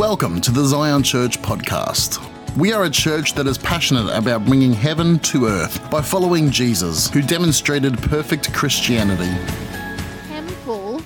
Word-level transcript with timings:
Welcome 0.00 0.40
to 0.40 0.50
the 0.50 0.64
Zion 0.64 1.02
Church 1.02 1.42
podcast. 1.42 2.26
We 2.56 2.72
are 2.72 2.84
a 2.84 2.90
church 2.90 3.34
that 3.34 3.46
is 3.46 3.58
passionate 3.58 4.08
about 4.16 4.46
bringing 4.46 4.72
heaven 4.72 5.18
to 5.18 5.44
earth 5.44 5.90
by 5.90 6.00
following 6.00 6.50
Jesus, 6.50 7.10
who 7.10 7.20
demonstrated 7.20 7.98
perfect 7.98 8.50
Christianity. 8.54 9.30
temple 10.26 11.02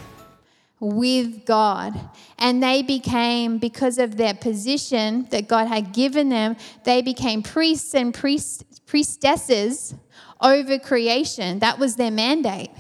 with 0.79 1.45
God. 1.45 1.99
And 2.39 2.63
they 2.63 2.83
became, 2.83 3.59
because 3.59 3.99
of 3.99 4.17
their 4.17 4.33
position 4.33 5.27
that 5.31 5.49
God 5.49 5.67
had 5.67 5.93
given 5.93 6.29
them, 6.29 6.55
they 6.85 7.03
became 7.03 7.43
priests 7.43 7.97
and 7.97 8.15
priest, 8.15 8.87
priestesses 8.87 9.97
over 10.41 10.79
creation. 10.79 11.59
That 11.59 11.81
was 11.81 11.97
their 11.97 12.13
mandate. 12.13 12.71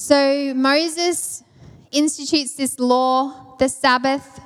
So 0.00 0.54
Moses 0.54 1.42
institutes 1.90 2.54
this 2.54 2.78
law, 2.78 3.56
the 3.58 3.68
Sabbath, 3.68 4.40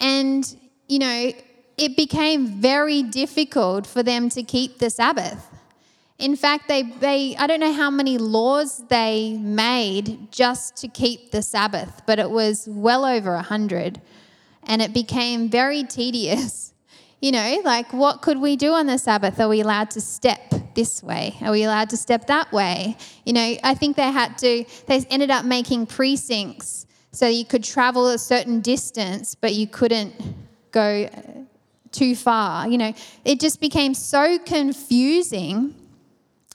and, 0.00 0.56
you 0.88 0.98
know, 0.98 1.32
it 1.78 1.96
became 1.96 2.60
very 2.60 3.04
difficult 3.04 3.86
for 3.86 4.02
them 4.02 4.28
to 4.30 4.42
keep 4.42 4.80
the 4.80 4.90
Sabbath. 4.90 5.46
In 6.18 6.34
fact, 6.34 6.66
they, 6.66 6.82
they, 6.82 7.36
I 7.36 7.46
don't 7.46 7.60
know 7.60 7.72
how 7.72 7.88
many 7.88 8.18
laws 8.18 8.82
they 8.88 9.38
made 9.38 10.32
just 10.32 10.76
to 10.78 10.88
keep 10.88 11.30
the 11.30 11.40
Sabbath, 11.40 12.02
but 12.04 12.18
it 12.18 12.28
was 12.28 12.66
well 12.68 13.04
over 13.04 13.34
a 13.34 13.42
hundred. 13.42 14.00
And 14.64 14.82
it 14.82 14.92
became 14.92 15.50
very 15.50 15.84
tedious. 15.84 16.71
You 17.22 17.30
know, 17.30 17.60
like 17.64 17.92
what 17.92 18.20
could 18.20 18.38
we 18.40 18.56
do 18.56 18.72
on 18.72 18.86
the 18.86 18.98
Sabbath? 18.98 19.38
Are 19.38 19.48
we 19.48 19.60
allowed 19.60 19.92
to 19.92 20.00
step 20.00 20.40
this 20.74 21.04
way? 21.04 21.36
Are 21.40 21.52
we 21.52 21.62
allowed 21.62 21.88
to 21.90 21.96
step 21.96 22.26
that 22.26 22.50
way? 22.52 22.96
You 23.24 23.32
know, 23.32 23.56
I 23.62 23.74
think 23.74 23.94
they 23.94 24.10
had 24.10 24.36
to, 24.38 24.64
they 24.88 25.06
ended 25.08 25.30
up 25.30 25.44
making 25.44 25.86
precincts 25.86 26.84
so 27.12 27.28
you 27.28 27.44
could 27.44 27.62
travel 27.62 28.08
a 28.08 28.18
certain 28.18 28.60
distance, 28.60 29.36
but 29.36 29.54
you 29.54 29.68
couldn't 29.68 30.14
go 30.72 31.08
too 31.92 32.16
far. 32.16 32.66
You 32.68 32.78
know, 32.78 32.92
it 33.24 33.38
just 33.38 33.60
became 33.60 33.94
so 33.94 34.40
confusing. 34.40 35.76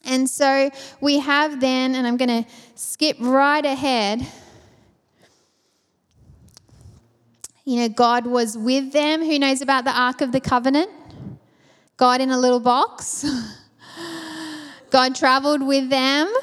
And 0.03 0.29
so 0.29 0.69
we 0.99 1.19
have 1.19 1.61
then, 1.61 1.95
and 1.95 2.05
I'm 2.05 2.17
going 2.17 2.43
to 2.43 2.49
skip 2.75 3.15
right 3.21 3.63
ahead. 3.63 4.27
You 7.67 7.81
know, 7.81 7.89
God 7.89 8.25
was 8.27 8.57
with 8.57 8.93
them. 8.93 9.21
Who 9.25 9.37
knows 9.37 9.61
about 9.61 9.83
the 9.83 9.91
Ark 9.91 10.21
of 10.21 10.31
the 10.31 10.39
Covenant? 10.39 10.89
God 11.97 12.21
in 12.21 12.29
a 12.29 12.39
little 12.39 12.61
box. 12.61 13.25
God 14.89 15.13
traveled 15.13 15.67
with 15.67 15.89
them 15.89 16.33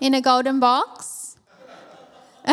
in 0.00 0.14
a 0.14 0.20
golden 0.20 0.60
box. 0.60 1.36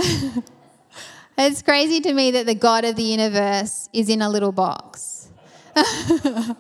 it's 1.38 1.62
crazy 1.62 2.00
to 2.02 2.12
me 2.12 2.32
that 2.32 2.48
the 2.48 2.56
God 2.56 2.84
of 2.84 2.96
the 2.96 3.04
universe 3.04 3.88
is 3.94 4.10
in 4.10 4.24
a 4.24 4.30
little 4.30 4.52
box. 4.52 5.30
and 5.76 6.56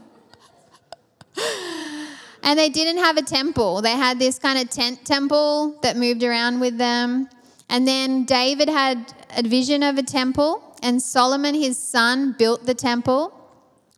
they 2.59 2.69
didn't 2.69 2.99
have 2.99 3.17
a 3.17 3.23
temple. 3.23 3.81
They 3.81 3.93
had 3.93 4.19
this 4.19 4.37
kind 4.37 4.59
of 4.59 4.69
tent 4.69 5.03
temple 5.03 5.79
that 5.81 5.97
moved 5.97 6.21
around 6.21 6.59
with 6.59 6.77
them. 6.77 7.27
And 7.73 7.87
then 7.87 8.23
David 8.25 8.69
had 8.69 9.11
a 9.35 9.41
vision 9.41 9.81
of 9.81 9.97
a 9.97 10.03
temple, 10.03 10.61
and 10.83 11.01
Solomon, 11.01 11.55
his 11.55 11.75
son, 11.75 12.35
built 12.37 12.67
the 12.67 12.75
temple. 12.75 13.33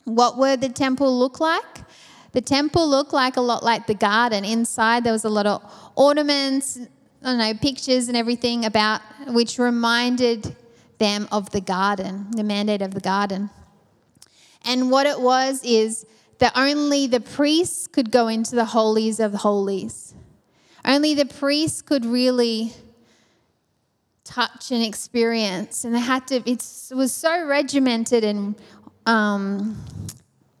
What 0.04 0.38
would 0.38 0.62
the 0.62 0.70
temple 0.70 1.18
look 1.18 1.40
like? 1.40 1.82
The 2.32 2.40
temple 2.40 2.88
looked 2.88 3.12
like 3.12 3.36
a 3.36 3.42
lot 3.42 3.62
like 3.62 3.86
the 3.86 3.94
garden. 3.94 4.46
Inside, 4.46 5.04
there 5.04 5.12
was 5.12 5.26
a 5.26 5.28
lot 5.28 5.44
of 5.44 5.62
ornaments, 5.94 6.78
I 7.22 7.26
don't 7.26 7.38
know, 7.38 7.52
pictures 7.52 8.08
and 8.08 8.16
everything 8.16 8.64
about 8.64 9.02
which 9.26 9.58
reminded 9.58 10.56
them 10.96 11.28
of 11.30 11.50
the 11.50 11.60
garden, 11.60 12.30
the 12.30 12.44
mandate 12.44 12.80
of 12.80 12.94
the 12.94 13.00
garden. 13.00 13.50
And 14.64 14.90
what 14.90 15.04
it 15.04 15.20
was 15.20 15.62
is 15.62 16.06
that 16.38 16.52
only 16.56 17.08
the 17.08 17.20
priests 17.20 17.88
could 17.88 18.10
go 18.10 18.28
into 18.28 18.54
the 18.54 18.64
holies 18.64 19.20
of 19.20 19.34
holies. 19.34 20.14
Only 20.82 21.12
the 21.12 21.26
priests 21.26 21.82
could 21.82 22.06
really 22.06 22.72
touch 24.26 24.70
and 24.70 24.82
experience, 24.82 25.84
and 25.84 25.94
they 25.94 26.00
had 26.00 26.26
to. 26.28 26.36
It 26.50 26.64
was 26.94 27.12
so 27.12 27.46
regimented 27.46 28.24
and 28.24 28.56
um, 29.06 29.76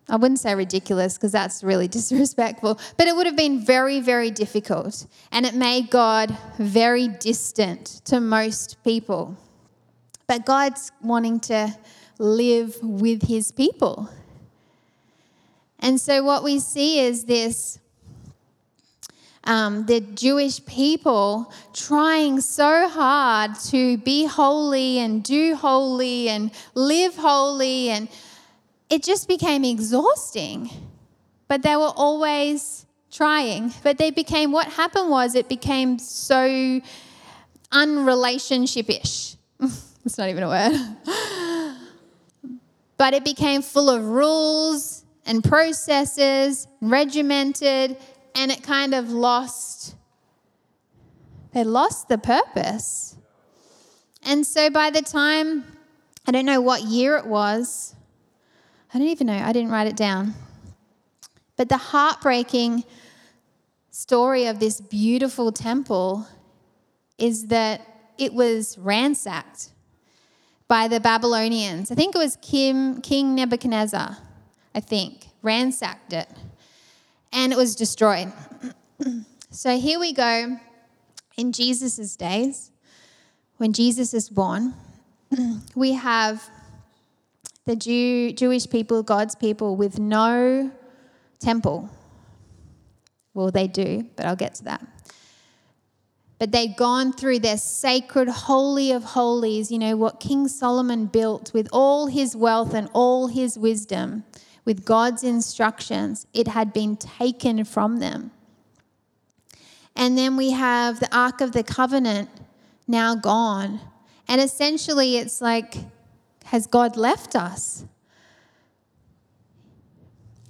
I 0.08 0.16
wouldn't 0.16 0.38
say 0.38 0.54
ridiculous 0.54 1.14
because 1.14 1.32
that's 1.32 1.64
really 1.64 1.88
disrespectful, 1.98 2.78
but 2.96 3.06
it 3.06 3.16
would 3.16 3.26
have 3.26 3.36
been 3.36 3.64
very, 3.64 4.00
very 4.00 4.30
difficult, 4.30 5.06
and 5.32 5.44
it 5.44 5.54
made 5.54 5.90
God 5.90 6.36
very 6.58 7.08
distant 7.08 8.02
to 8.06 8.20
most 8.20 8.82
people. 8.84 9.36
But 10.26 10.44
God's 10.44 10.92
wanting 11.02 11.40
to 11.40 11.76
live 12.18 12.76
with 12.82 13.22
His 13.26 13.52
people. 13.52 14.08
And 15.78 16.00
so, 16.00 16.22
what 16.22 16.42
we 16.42 16.58
see 16.58 17.00
is 17.00 17.24
this 17.24 17.78
um, 19.46 19.86
the 19.86 20.00
Jewish 20.00 20.64
people 20.66 21.52
trying 21.72 22.40
so 22.40 22.88
hard 22.88 23.54
to 23.66 23.96
be 23.98 24.26
holy 24.26 24.98
and 24.98 25.22
do 25.22 25.54
holy 25.54 26.28
and 26.28 26.50
live 26.74 27.16
holy, 27.16 27.90
and 27.90 28.08
it 28.90 29.02
just 29.02 29.28
became 29.28 29.64
exhausting. 29.64 30.70
But 31.48 31.62
they 31.62 31.76
were 31.76 31.92
always 31.96 32.86
trying. 33.10 33.72
But 33.82 33.98
they 33.98 34.10
became, 34.10 34.50
what 34.50 34.66
happened 34.66 35.10
was 35.10 35.34
it 35.34 35.48
became 35.48 35.98
so 35.98 36.80
unrelationship 37.70 38.90
ish. 38.90 39.36
it's 40.04 40.18
not 40.18 40.28
even 40.28 40.42
a 40.42 40.48
word. 40.48 41.76
but 42.96 43.14
it 43.14 43.24
became 43.24 43.62
full 43.62 43.90
of 43.90 44.04
rules 44.04 45.04
and 45.24 45.42
processes, 45.42 46.66
regimented, 46.80 47.96
and 48.36 48.52
it 48.52 48.62
kind 48.62 48.94
of 48.94 49.10
lost, 49.10 49.96
they 51.52 51.64
lost 51.64 52.08
the 52.08 52.18
purpose. 52.18 53.16
And 54.22 54.46
so 54.46 54.68
by 54.68 54.90
the 54.90 55.00
time, 55.00 55.64
I 56.26 56.32
don't 56.32 56.44
know 56.44 56.60
what 56.60 56.82
year 56.82 57.16
it 57.16 57.26
was, 57.26 57.94
I 58.92 58.98
don't 58.98 59.08
even 59.08 59.26
know, 59.28 59.32
I 59.32 59.52
didn't 59.52 59.70
write 59.70 59.86
it 59.86 59.96
down. 59.96 60.34
But 61.56 61.70
the 61.70 61.78
heartbreaking 61.78 62.84
story 63.90 64.46
of 64.46 64.60
this 64.60 64.80
beautiful 64.80 65.50
temple 65.50 66.26
is 67.16 67.46
that 67.46 67.80
it 68.18 68.34
was 68.34 68.76
ransacked 68.76 69.70
by 70.68 70.88
the 70.88 71.00
Babylonians. 71.00 71.90
I 71.90 71.94
think 71.94 72.14
it 72.14 72.18
was 72.18 72.36
Kim, 72.42 73.00
King 73.00 73.34
Nebuchadnezzar, 73.34 74.18
I 74.74 74.80
think, 74.80 75.28
ransacked 75.40 76.12
it. 76.12 76.28
And 77.32 77.52
it 77.52 77.56
was 77.56 77.74
destroyed. 77.74 78.32
so 79.50 79.78
here 79.78 79.98
we 79.98 80.12
go 80.12 80.58
in 81.36 81.52
Jesus' 81.52 82.16
days, 82.16 82.70
when 83.58 83.72
Jesus 83.72 84.14
is 84.14 84.28
born, 84.28 84.74
we 85.74 85.92
have 85.92 86.48
the 87.66 87.76
Jew, 87.76 88.32
Jewish 88.32 88.68
people, 88.68 89.02
God's 89.02 89.34
people, 89.34 89.76
with 89.76 89.98
no 89.98 90.70
temple. 91.38 91.90
Well, 93.34 93.50
they 93.50 93.66
do, 93.66 94.06
but 94.16 94.24
I'll 94.24 94.36
get 94.36 94.54
to 94.56 94.64
that. 94.64 94.86
But 96.38 96.52
they'd 96.52 96.76
gone 96.76 97.12
through 97.12 97.40
their 97.40 97.56
sacred 97.56 98.28
holy 98.28 98.92
of 98.92 99.02
holies, 99.04 99.70
you 99.70 99.78
know, 99.78 99.96
what 99.96 100.20
King 100.20 100.48
Solomon 100.48 101.06
built 101.06 101.52
with 101.54 101.68
all 101.72 102.06
his 102.06 102.36
wealth 102.36 102.74
and 102.74 102.88
all 102.92 103.26
his 103.26 103.58
wisdom, 103.58 104.24
with 104.66 104.84
God's 104.84 105.24
instructions, 105.24 106.26
it 106.34 106.48
had 106.48 106.74
been 106.74 106.96
taken 106.96 107.64
from 107.64 107.98
them. 107.98 108.32
And 109.94 110.18
then 110.18 110.36
we 110.36 110.50
have 110.50 111.00
the 111.00 111.16
Ark 111.16 111.40
of 111.40 111.52
the 111.52 111.62
Covenant 111.62 112.28
now 112.86 113.14
gone. 113.14 113.80
And 114.28 114.40
essentially, 114.40 115.16
it's 115.16 115.40
like, 115.40 115.76
has 116.46 116.66
God 116.66 116.96
left 116.96 117.34
us? 117.34 117.84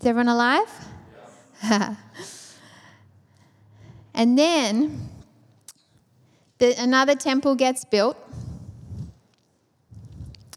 Is 0.00 0.06
everyone 0.06 0.28
alive? 0.28 0.68
and 4.14 4.38
then 4.38 5.10
the, 6.58 6.74
another 6.80 7.14
temple 7.14 7.54
gets 7.54 7.84
built. 7.84 8.16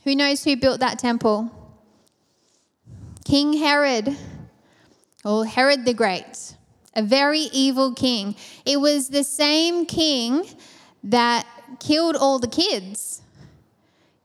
Who 0.05 0.15
knows 0.15 0.45
who 0.45 0.55
built 0.55 0.79
that 0.79 0.97
temple? 0.97 1.58
King 3.29 3.53
Herod, 3.53 4.17
or 5.23 5.45
Herod 5.45 5.85
the 5.85 5.93
Great, 5.93 6.55
a 6.95 7.03
very 7.03 7.41
evil 7.41 7.93
king. 7.93 8.35
It 8.65 8.81
was 8.81 9.09
the 9.09 9.23
same 9.23 9.85
king 9.85 10.49
that 11.03 11.45
killed 11.79 12.15
all 12.15 12.39
the 12.39 12.47
kids. 12.47 13.21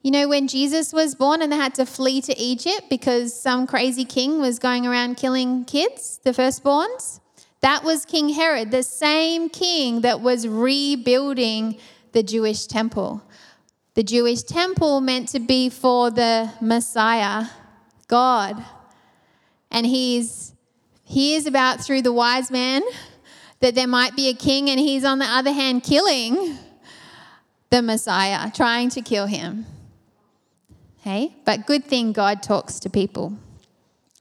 You 0.01 0.11
know, 0.11 0.27
when 0.27 0.49
Jesus 0.49 0.91
was 0.91 1.15
born 1.15 1.43
and 1.43 1.53
they 1.53 1.57
had 1.57 1.75
to 1.75 1.85
flee 1.85 2.23
to 2.23 2.39
Egypt 2.39 2.85
because 2.89 3.39
some 3.39 3.67
crazy 3.67 4.07
king 4.07 4.41
was 4.41 4.59
going 4.59 4.87
around 4.87 5.19
killing 5.19 5.67
kids, 5.67 6.19
the 6.25 6.31
firstborns, 6.31 7.21
That 7.61 7.85
was 7.85 8.07
King 8.07 8.31
Herod, 8.31 8.71
the 8.71 8.83
same 8.83 9.51
king 9.51 10.01
that 10.01 10.23
was 10.23 10.49
rebuilding 10.49 11.77
the 12.13 12.23
Jewish 12.23 12.65
temple. 12.65 13.23
The 13.97 14.03
Jewish 14.03 14.45
temple 14.45 15.03
meant 15.03 15.29
to 15.29 15.41
be 15.41 15.69
for 15.69 16.11
the 16.11 16.51
Messiah, 16.63 17.49
God. 18.09 18.65
And 19.75 19.85
he's 19.85 20.53
hears 21.03 21.47
about 21.47 21.81
through 21.81 22.01
the 22.03 22.13
wise 22.13 22.51
man 22.51 22.81
that 23.61 23.75
there 23.75 23.89
might 23.89 24.15
be 24.15 24.29
a 24.29 24.35
king, 24.35 24.71
and 24.71 24.79
he's 24.79 25.05
on 25.05 25.19
the 25.19 25.27
other 25.27 25.53
hand 25.53 25.83
killing 25.83 26.57
the 27.71 27.83
Messiah, 27.83 28.51
trying 28.53 28.89
to 28.91 29.03
kill 29.03 29.27
him. 29.27 29.67
Hey, 30.99 31.35
but 31.45 31.67
good 31.67 31.85
thing 31.85 32.13
God 32.13 32.43
talks 32.43 32.79
to 32.81 32.89
people. 32.89 33.37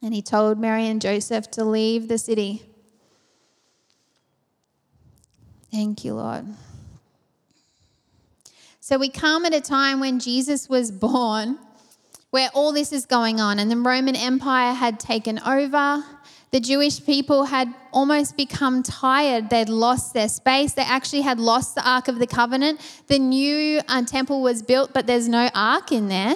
And 0.01 0.13
he 0.13 0.21
told 0.21 0.57
Mary 0.59 0.87
and 0.87 0.99
Joseph 1.01 1.49
to 1.51 1.63
leave 1.63 2.07
the 2.07 2.17
city. 2.17 2.63
Thank 5.71 6.03
you, 6.03 6.15
Lord. 6.15 6.45
So 8.79 8.97
we 8.97 9.07
come 9.07 9.45
at 9.45 9.53
a 9.53 9.61
time 9.61 9.99
when 9.99 10.19
Jesus 10.19 10.67
was 10.67 10.91
born, 10.91 11.57
where 12.33 12.49
all 12.55 12.73
this 12.73 12.91
is 12.91 13.05
going 13.05 13.39
on, 13.39 13.59
and 13.59 13.69
the 13.69 13.77
Roman 13.77 14.15
Empire 14.15 14.73
had 14.73 14.99
taken 14.99 15.37
over. 15.45 16.03
The 16.49 16.59
Jewish 16.59 17.05
people 17.05 17.43
had 17.43 17.71
almost 17.91 18.35
become 18.35 18.81
tired. 18.81 19.51
They'd 19.51 19.69
lost 19.69 20.15
their 20.15 20.27
space. 20.27 20.73
They 20.73 20.81
actually 20.81 21.21
had 21.21 21.39
lost 21.39 21.75
the 21.75 21.87
Ark 21.87 22.07
of 22.07 22.17
the 22.17 22.25
Covenant. 22.25 22.81
The 23.05 23.19
new 23.19 23.81
uh, 23.87 24.01
temple 24.05 24.41
was 24.41 24.63
built, 24.63 24.95
but 24.95 25.05
there's 25.05 25.29
no 25.29 25.47
Ark 25.53 25.91
in 25.91 26.07
there. 26.07 26.33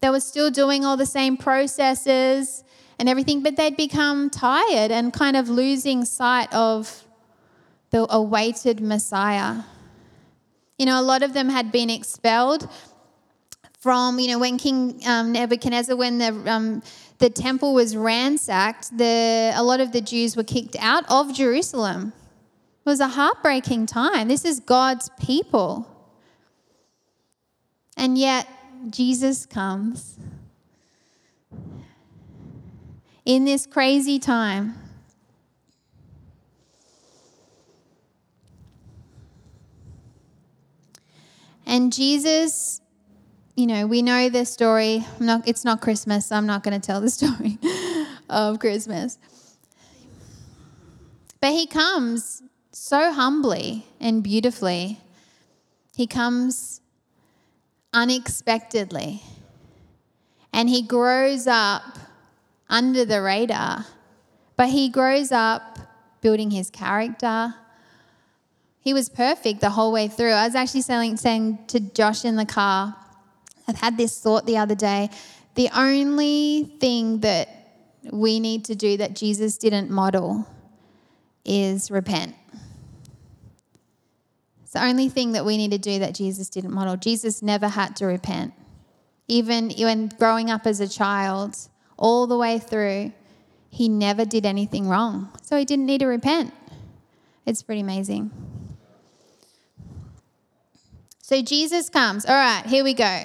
They 0.00 0.10
were 0.10 0.20
still 0.20 0.52
doing 0.52 0.84
all 0.84 0.96
the 0.96 1.04
same 1.04 1.36
processes 1.36 2.62
and 3.00 3.08
everything, 3.08 3.42
but 3.42 3.56
they'd 3.56 3.76
become 3.76 4.30
tired 4.30 4.92
and 4.92 5.12
kind 5.12 5.36
of 5.36 5.48
losing 5.48 6.04
sight 6.04 6.54
of 6.54 7.04
the 7.90 8.06
awaited 8.14 8.80
Messiah. 8.80 9.64
You 10.78 10.86
know, 10.86 11.00
a 11.00 11.02
lot 11.02 11.24
of 11.24 11.34
them 11.34 11.48
had 11.48 11.72
been 11.72 11.90
expelled 11.90 12.68
from, 13.88 14.18
you 14.18 14.28
know, 14.28 14.38
when 14.38 14.58
King 14.58 15.00
um, 15.06 15.32
Nebuchadnezzar, 15.32 15.96
when 15.96 16.18
the, 16.18 16.28
um, 16.44 16.82
the 17.20 17.30
temple 17.30 17.72
was 17.72 17.96
ransacked, 17.96 18.94
the, 18.98 19.50
a 19.56 19.62
lot 19.62 19.80
of 19.80 19.92
the 19.92 20.02
Jews 20.02 20.36
were 20.36 20.44
kicked 20.44 20.76
out 20.78 21.04
of 21.08 21.32
Jerusalem. 21.32 22.12
It 22.84 22.90
was 22.90 23.00
a 23.00 23.08
heartbreaking 23.08 23.86
time. 23.86 24.28
This 24.28 24.44
is 24.44 24.60
God's 24.60 25.08
people. 25.18 25.88
And 27.96 28.18
yet, 28.18 28.46
Jesus 28.90 29.46
comes 29.46 30.18
in 33.24 33.46
this 33.46 33.64
crazy 33.66 34.18
time. 34.18 34.74
And 41.64 41.90
Jesus, 41.90 42.82
you 43.58 43.66
know, 43.66 43.88
we 43.88 44.02
know 44.02 44.28
the 44.28 44.44
story. 44.44 45.04
Not, 45.18 45.48
it's 45.48 45.64
not 45.64 45.80
Christmas, 45.80 46.26
so 46.26 46.36
I'm 46.36 46.46
not 46.46 46.62
going 46.62 46.80
to 46.80 46.86
tell 46.86 47.00
the 47.00 47.10
story 47.20 47.58
of 48.30 48.60
Christmas. 48.60 49.18
But 51.40 51.50
he 51.50 51.66
comes 51.66 52.44
so 52.70 53.12
humbly 53.12 53.84
and 53.98 54.22
beautifully. 54.22 55.00
He 55.96 56.06
comes 56.06 56.80
unexpectedly. 57.92 59.24
And 60.52 60.68
he 60.68 60.82
grows 60.82 61.48
up 61.48 61.98
under 62.70 63.04
the 63.04 63.20
radar, 63.20 63.86
but 64.56 64.68
he 64.68 64.88
grows 64.88 65.32
up 65.32 65.78
building 66.20 66.52
his 66.52 66.70
character. 66.70 67.54
He 68.78 68.94
was 68.94 69.08
perfect 69.08 69.60
the 69.60 69.70
whole 69.70 69.90
way 69.90 70.06
through. 70.06 70.30
I 70.30 70.46
was 70.46 70.54
actually 70.54 70.82
saying, 70.82 71.16
saying 71.16 71.58
to 71.68 71.80
Josh 71.80 72.24
in 72.24 72.36
the 72.36 72.46
car, 72.46 72.96
I 73.68 73.76
had 73.76 73.96
this 73.96 74.18
thought 74.18 74.46
the 74.46 74.56
other 74.56 74.74
day. 74.74 75.10
The 75.54 75.68
only 75.76 76.64
thing 76.80 77.20
that 77.20 77.48
we 78.10 78.40
need 78.40 78.64
to 78.66 78.74
do 78.74 78.96
that 78.96 79.14
Jesus 79.14 79.58
didn't 79.58 79.90
model 79.90 80.46
is 81.44 81.90
repent. 81.90 82.34
It's 84.62 84.72
the 84.72 84.84
only 84.84 85.08
thing 85.08 85.32
that 85.32 85.44
we 85.44 85.56
need 85.56 85.70
to 85.72 85.78
do 85.78 85.98
that 85.98 86.14
Jesus 86.14 86.48
didn't 86.48 86.72
model. 86.72 86.96
Jesus 86.96 87.42
never 87.42 87.68
had 87.68 87.96
to 87.96 88.06
repent. 88.06 88.54
Even 89.26 89.70
when 89.70 90.08
growing 90.08 90.50
up 90.50 90.66
as 90.66 90.80
a 90.80 90.88
child, 90.88 91.56
all 91.98 92.26
the 92.26 92.38
way 92.38 92.58
through, 92.58 93.12
he 93.68 93.88
never 93.88 94.24
did 94.24 94.46
anything 94.46 94.88
wrong. 94.88 95.30
So 95.42 95.56
he 95.56 95.64
didn't 95.64 95.86
need 95.86 96.00
to 96.00 96.06
repent. 96.06 96.54
It's 97.44 97.62
pretty 97.62 97.80
amazing. 97.80 98.30
So 101.22 101.42
Jesus 101.42 101.90
comes. 101.90 102.24
All 102.24 102.34
right, 102.34 102.64
here 102.66 102.84
we 102.84 102.94
go. 102.94 103.24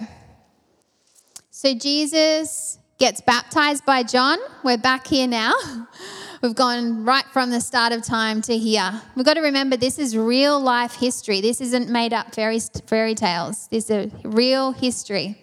So 1.64 1.74
Jesus 1.74 2.78
gets 2.98 3.22
baptized 3.22 3.86
by 3.86 4.04
John. 4.04 4.38
We're 4.66 4.78
back 4.78 5.08
here 5.08 5.28
now. 5.28 5.54
We've 6.42 6.54
gone 6.54 7.06
right 7.06 7.24
from 7.32 7.52
the 7.52 7.62
start 7.62 7.94
of 7.94 8.04
time 8.04 8.42
to 8.42 8.58
here. 8.58 9.02
We've 9.16 9.24
got 9.24 9.36
to 9.36 9.42
remember 9.42 9.78
this 9.78 9.98
is 9.98 10.18
real 10.18 10.60
life 10.60 10.96
history. 10.96 11.40
This 11.40 11.62
isn't 11.62 11.88
made 11.88 12.12
up 12.12 12.36
fairy, 12.36 12.60
fairy 12.86 13.16
tales. 13.16 13.70
This 13.70 13.90
is 13.90 14.12
real 14.26 14.74
history. 14.74 15.42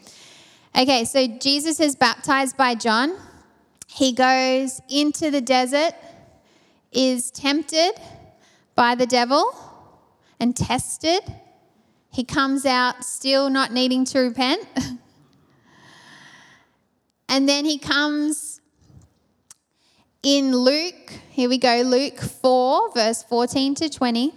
Okay, 0.79 1.07
so 1.07 1.27
Jesus 1.27 1.81
is 1.81 1.97
baptized 1.97 2.55
by 2.55 2.75
John. 2.75 3.17
He 3.87 4.13
goes 4.13 4.83
into 4.91 5.31
the 5.31 5.41
desert, 5.41 5.95
is 6.93 7.31
tempted 7.31 7.93
by 8.75 8.95
the 8.95 9.07
devil, 9.07 9.55
and 10.39 10.55
tested. 10.55 11.23
He 12.11 12.25
comes 12.25 12.67
out 12.67 13.07
still 13.07 13.49
not 13.49 13.73
needing 13.73 14.05
to 14.05 14.19
repent. 14.19 14.69
and 17.31 17.49
then 17.49 17.65
he 17.65 17.79
comes 17.79 18.61
in 20.23 20.55
Luke, 20.55 21.13
here 21.31 21.49
we 21.49 21.59
go, 21.59 21.83
Luke 21.83 22.19
4, 22.19 22.93
verse 22.93 23.23
14 23.23 23.77
to 23.77 23.89
20. 23.89 24.35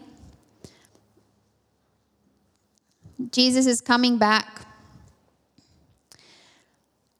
Jesus 3.31 3.66
is 3.66 3.81
coming 3.81 4.19
back 4.19 4.68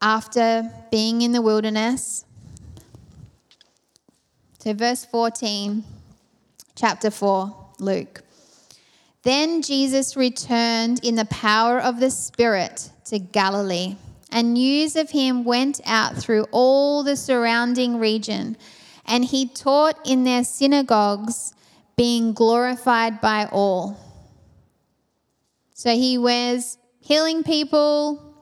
after 0.00 0.70
being 0.92 1.22
in 1.22 1.32
the 1.32 1.42
wilderness. 1.42 2.24
So, 4.60 4.74
verse 4.74 5.04
14, 5.04 5.82
chapter 6.76 7.10
4, 7.10 7.54
Luke. 7.80 8.22
Then 9.24 9.60
Jesus 9.60 10.16
returned 10.16 11.00
in 11.02 11.16
the 11.16 11.24
power 11.24 11.80
of 11.80 11.98
the 11.98 12.10
Spirit 12.10 12.90
to 13.06 13.18
Galilee 13.18 13.96
and 14.30 14.54
news 14.54 14.96
of 14.96 15.10
him 15.10 15.44
went 15.44 15.80
out 15.86 16.16
through 16.16 16.44
all 16.50 17.02
the 17.02 17.16
surrounding 17.16 17.98
region. 17.98 18.56
And 19.06 19.24
he 19.24 19.46
taught 19.46 19.98
in 20.04 20.24
their 20.24 20.44
synagogues, 20.44 21.52
being 21.96 22.32
glorified 22.32 23.20
by 23.20 23.46
all. 23.52 23.98
So 25.74 25.90
he 25.90 26.18
was 26.18 26.78
healing 27.00 27.42
people, 27.42 28.34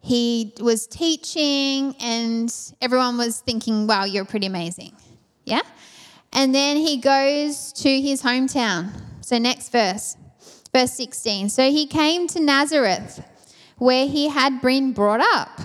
he 0.00 0.54
was 0.60 0.86
teaching, 0.86 1.94
and 2.00 2.54
everyone 2.80 3.18
was 3.18 3.40
thinking, 3.40 3.86
wow, 3.86 4.04
you're 4.04 4.24
pretty 4.24 4.46
amazing. 4.46 4.94
Yeah? 5.44 5.62
And 6.32 6.54
then 6.54 6.76
he 6.76 6.98
goes 6.98 7.72
to 7.74 8.00
his 8.00 8.22
hometown. 8.22 8.92
So, 9.20 9.38
next 9.38 9.70
verse, 9.70 10.16
verse 10.72 10.92
16. 10.92 11.50
So 11.50 11.70
he 11.70 11.86
came 11.86 12.26
to 12.28 12.40
Nazareth 12.40 13.22
where 13.80 14.06
he 14.06 14.28
had 14.28 14.60
been 14.60 14.92
brought 14.92 15.20
up. 15.20 15.62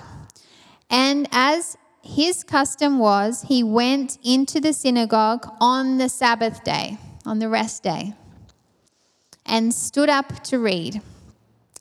And 0.88 1.28
as 1.30 1.76
his 2.02 2.42
custom 2.42 2.98
was, 2.98 3.42
he 3.42 3.62
went 3.62 4.18
into 4.24 4.58
the 4.58 4.72
synagogue 4.72 5.46
on 5.60 5.98
the 5.98 6.08
Sabbath 6.08 6.64
day, 6.64 6.96
on 7.26 7.40
the 7.40 7.48
rest 7.48 7.82
day, 7.82 8.14
and 9.44 9.72
stood 9.72 10.08
up 10.08 10.42
to 10.44 10.58
read. 10.58 11.02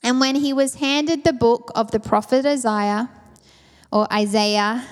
And 0.03 0.19
when 0.19 0.35
he 0.35 0.51
was 0.51 0.75
handed 0.75 1.23
the 1.23 1.33
book 1.33 1.71
of 1.73 1.91
the 1.91 2.01
prophet 2.01 2.45
Isaiah, 2.45 3.09
or 3.89 4.11
Isaiah, 4.11 4.85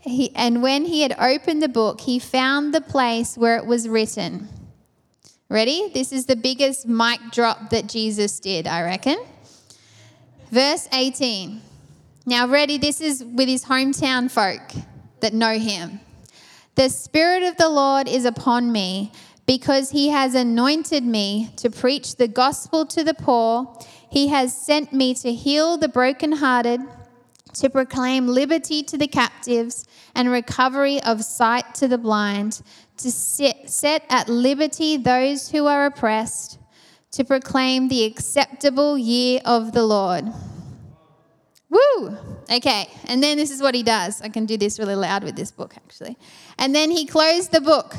he, 0.00 0.34
and 0.34 0.60
when 0.60 0.86
he 0.86 1.02
had 1.02 1.14
opened 1.20 1.62
the 1.62 1.68
book, 1.68 2.00
he 2.00 2.18
found 2.18 2.74
the 2.74 2.80
place 2.80 3.38
where 3.38 3.56
it 3.56 3.64
was 3.64 3.88
written 3.88 4.48
Ready? 5.50 5.90
This 5.92 6.10
is 6.10 6.24
the 6.24 6.36
biggest 6.36 6.88
mic 6.88 7.20
drop 7.30 7.68
that 7.70 7.86
Jesus 7.86 8.40
did, 8.40 8.66
I 8.66 8.82
reckon. 8.82 9.18
Verse 10.50 10.88
18. 10.90 11.60
Now, 12.24 12.48
ready? 12.48 12.78
This 12.78 13.02
is 13.02 13.22
with 13.22 13.48
his 13.48 13.66
hometown 13.66 14.30
folk 14.30 14.62
that 15.20 15.34
know 15.34 15.58
him. 15.58 16.00
The 16.76 16.88
Spirit 16.88 17.42
of 17.42 17.58
the 17.58 17.68
Lord 17.68 18.08
is 18.08 18.24
upon 18.24 18.72
me 18.72 19.12
because 19.46 19.90
he 19.90 20.08
has 20.08 20.34
anointed 20.34 21.04
me 21.04 21.50
to 21.56 21.68
preach 21.68 22.16
the 22.16 22.28
gospel 22.28 22.86
to 22.86 23.04
the 23.04 23.14
poor. 23.14 23.78
He 24.10 24.28
has 24.28 24.56
sent 24.56 24.94
me 24.94 25.14
to 25.16 25.34
heal 25.34 25.76
the 25.76 25.88
brokenhearted, 25.88 26.80
to 27.52 27.70
proclaim 27.70 28.26
liberty 28.26 28.82
to 28.82 28.96
the 28.96 29.06
captives 29.06 29.86
and 30.14 30.30
recovery 30.30 31.02
of 31.02 31.22
sight 31.22 31.74
to 31.74 31.86
the 31.86 31.98
blind, 31.98 32.62
to 32.98 33.10
set, 33.10 33.70
set 33.70 34.04
at 34.08 34.28
liberty 34.28 34.96
those 34.96 35.50
who 35.50 35.66
are 35.66 35.86
oppressed, 35.86 36.58
to 37.12 37.24
proclaim 37.24 37.88
the 37.88 38.04
acceptable 38.04 38.98
year 38.98 39.40
of 39.44 39.72
the 39.72 39.84
Lord. 39.84 40.26
Woo! 41.70 42.16
Okay, 42.50 42.88
and 43.06 43.22
then 43.22 43.36
this 43.36 43.50
is 43.50 43.60
what 43.60 43.74
he 43.74 43.82
does. 43.82 44.20
I 44.20 44.28
can 44.28 44.46
do 44.46 44.56
this 44.56 44.78
really 44.78 44.94
loud 44.94 45.24
with 45.24 45.36
this 45.36 45.50
book, 45.50 45.74
actually. 45.76 46.16
And 46.58 46.74
then 46.74 46.90
he 46.90 47.06
closed 47.06 47.52
the 47.52 47.60
book. 47.60 47.94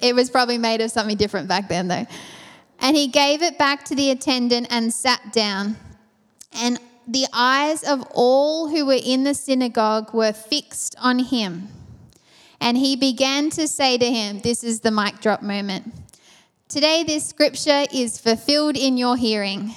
It 0.00 0.14
was 0.14 0.30
probably 0.30 0.58
made 0.58 0.80
of 0.80 0.90
something 0.90 1.16
different 1.16 1.48
back 1.48 1.68
then, 1.68 1.88
though. 1.88 2.06
And 2.80 2.96
he 2.96 3.08
gave 3.08 3.42
it 3.42 3.58
back 3.58 3.84
to 3.86 3.94
the 3.94 4.10
attendant 4.10 4.68
and 4.70 4.92
sat 4.92 5.32
down. 5.32 5.76
And 6.52 6.78
the 7.06 7.26
eyes 7.32 7.82
of 7.82 8.06
all 8.12 8.68
who 8.68 8.86
were 8.86 9.00
in 9.02 9.24
the 9.24 9.34
synagogue 9.34 10.14
were 10.14 10.32
fixed 10.32 10.96
on 10.98 11.18
him. 11.18 11.68
And 12.60 12.76
he 12.76 12.96
began 12.96 13.50
to 13.50 13.66
say 13.66 13.96
to 13.96 14.04
him, 14.04 14.40
This 14.40 14.62
is 14.62 14.80
the 14.80 14.90
mic 14.90 15.20
drop 15.20 15.42
moment. 15.42 15.94
Today, 16.68 17.02
this 17.02 17.26
scripture 17.26 17.86
is 17.92 18.18
fulfilled 18.18 18.76
in 18.76 18.96
your 18.96 19.16
hearing. 19.16 19.74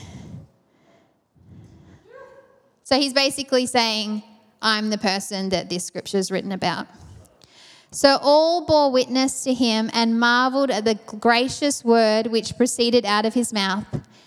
So 2.83 2.99
he's 2.99 3.13
basically 3.13 3.65
saying, 3.65 4.21
I'm 4.61 4.89
the 4.89 4.97
person 4.97 5.49
that 5.49 5.69
this 5.69 5.85
scripture 5.85 6.17
is 6.17 6.29
written 6.29 6.51
about. 6.51 6.87
So 7.91 8.17
all 8.21 8.65
bore 8.65 8.91
witness 8.91 9.43
to 9.43 9.53
him 9.53 9.89
and 9.93 10.19
marveled 10.19 10.71
at 10.71 10.83
the 10.83 10.95
gracious 10.95 11.83
word 11.85 12.27
which 12.27 12.57
proceeded 12.57 13.05
out 13.05 13.25
of 13.25 13.33
his 13.33 13.53
mouth. 13.53 13.85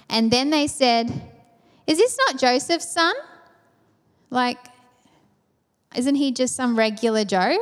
And 0.08 0.30
then 0.30 0.50
they 0.50 0.66
said, 0.66 1.10
Is 1.86 1.98
this 1.98 2.16
not 2.26 2.38
Joseph's 2.38 2.90
son? 2.90 3.14
Like, 4.30 4.58
isn't 5.94 6.14
he 6.14 6.32
just 6.32 6.56
some 6.56 6.78
regular 6.78 7.24
Joe? 7.24 7.56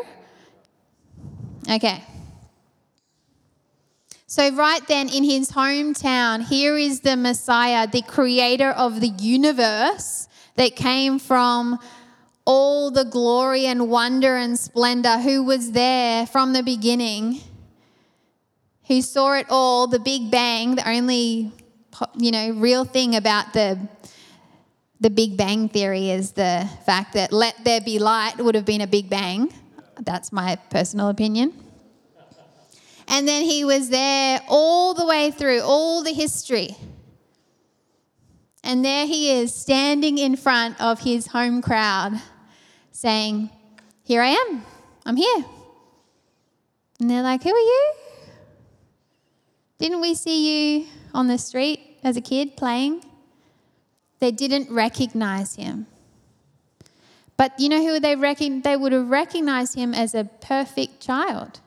Okay. 1.68 2.02
So, 4.26 4.52
right 4.54 4.86
then 4.88 5.08
in 5.08 5.22
his 5.22 5.52
hometown, 5.52 6.42
here 6.42 6.76
is 6.76 7.00
the 7.00 7.16
Messiah, 7.16 7.86
the 7.86 8.02
creator 8.02 8.70
of 8.70 9.00
the 9.00 9.08
universe 9.08 10.28
that 10.56 10.74
came 10.76 11.18
from 11.18 11.78
all 12.44 12.90
the 12.90 13.04
glory 13.04 13.66
and 13.66 13.88
wonder 13.88 14.36
and 14.36 14.58
splendor, 14.58 15.18
who 15.18 15.42
was 15.42 15.72
there 15.72 16.26
from 16.26 16.52
the 16.52 16.62
beginning, 16.62 17.40
who 18.88 19.00
saw 19.00 19.34
it 19.34 19.46
all, 19.48 19.86
the 19.86 19.98
Big 19.98 20.30
Bang, 20.30 20.74
the 20.74 20.88
only 20.88 21.52
you 22.16 22.32
know 22.32 22.50
real 22.50 22.84
thing 22.84 23.14
about 23.14 23.52
the 23.52 23.78
the 25.00 25.10
Big 25.10 25.36
Bang 25.36 25.68
theory 25.68 26.10
is 26.10 26.32
the 26.32 26.68
fact 26.86 27.14
that 27.14 27.32
let 27.32 27.62
there 27.64 27.80
be 27.80 27.98
light 27.98 28.38
would 28.38 28.54
have 28.54 28.64
been 28.64 28.80
a 28.80 28.86
Big 28.86 29.08
Bang. 29.08 29.52
That's 30.00 30.32
my 30.32 30.56
personal 30.70 31.08
opinion. 31.08 31.52
And 33.06 33.28
then 33.28 33.42
he 33.44 33.64
was 33.64 33.90
there 33.90 34.40
all 34.48 34.94
the 34.94 35.04
way 35.04 35.30
through, 35.30 35.60
all 35.60 36.02
the 36.02 36.12
history. 36.12 36.76
And 38.62 38.84
there 38.84 39.06
he 39.06 39.30
is 39.30 39.54
standing 39.54 40.16
in 40.16 40.36
front 40.36 40.80
of 40.80 41.00
his 41.00 41.26
home 41.26 41.60
crowd 41.60 42.20
saying, 42.92 43.50
Here 44.02 44.22
I 44.22 44.28
am, 44.28 44.64
I'm 45.04 45.16
here. 45.16 45.44
And 46.98 47.10
they're 47.10 47.22
like, 47.22 47.42
Who 47.42 47.50
are 47.50 47.58
you? 47.58 47.94
Didn't 49.78 50.00
we 50.00 50.14
see 50.14 50.78
you 50.78 50.86
on 51.12 51.26
the 51.26 51.36
street 51.36 51.98
as 52.02 52.16
a 52.16 52.22
kid 52.22 52.56
playing? 52.56 53.04
They 54.20 54.30
didn't 54.30 54.70
recognize 54.70 55.56
him. 55.56 55.86
But 57.36 57.58
you 57.58 57.68
know 57.68 57.84
who 57.84 57.98
they 57.98 58.16
reckon 58.16 58.62
they 58.62 58.76
would 58.76 58.92
have 58.92 59.08
recognized 59.08 59.74
him 59.74 59.92
as 59.92 60.14
a 60.14 60.24
perfect 60.24 61.00
child. 61.00 61.60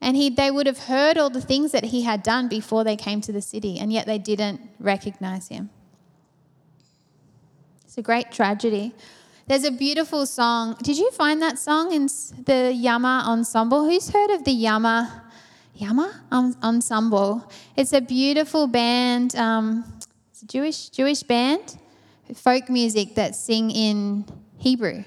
And 0.00 0.16
he, 0.16 0.30
they 0.30 0.50
would 0.50 0.66
have 0.66 0.80
heard 0.80 1.16
all 1.18 1.30
the 1.30 1.40
things 1.40 1.72
that 1.72 1.84
he 1.84 2.02
had 2.02 2.22
done 2.22 2.48
before 2.48 2.84
they 2.84 2.94
came 2.96 3.20
to 3.22 3.32
the 3.32 3.40
city, 3.40 3.78
and 3.78 3.92
yet 3.92 4.06
they 4.06 4.18
didn't 4.18 4.60
recognize 4.78 5.48
him. 5.48 5.70
It's 7.84 7.96
a 7.96 8.02
great 8.02 8.30
tragedy. 8.30 8.94
There's 9.46 9.64
a 9.64 9.70
beautiful 9.70 10.26
song. 10.26 10.76
Did 10.82 10.98
you 10.98 11.10
find 11.10 11.40
that 11.42 11.58
song 11.58 11.92
in 11.92 12.06
the 12.06 12.72
Yamma 12.74 13.24
Ensemble? 13.26 13.84
Who's 13.84 14.10
heard 14.10 14.30
of 14.30 14.44
the 14.44 14.50
Yamma 14.50 15.22
Yamma 15.78 16.12
Ensemble? 16.62 17.50
It's 17.76 17.92
a 17.92 18.00
beautiful 18.00 18.66
band. 18.66 19.36
Um, 19.36 19.84
it's 20.30 20.42
a 20.42 20.46
Jewish 20.46 20.88
Jewish 20.88 21.22
band, 21.22 21.78
folk 22.34 22.68
music 22.68 23.14
that 23.16 23.36
sing 23.36 23.70
in 23.70 24.24
Hebrew, 24.64 25.04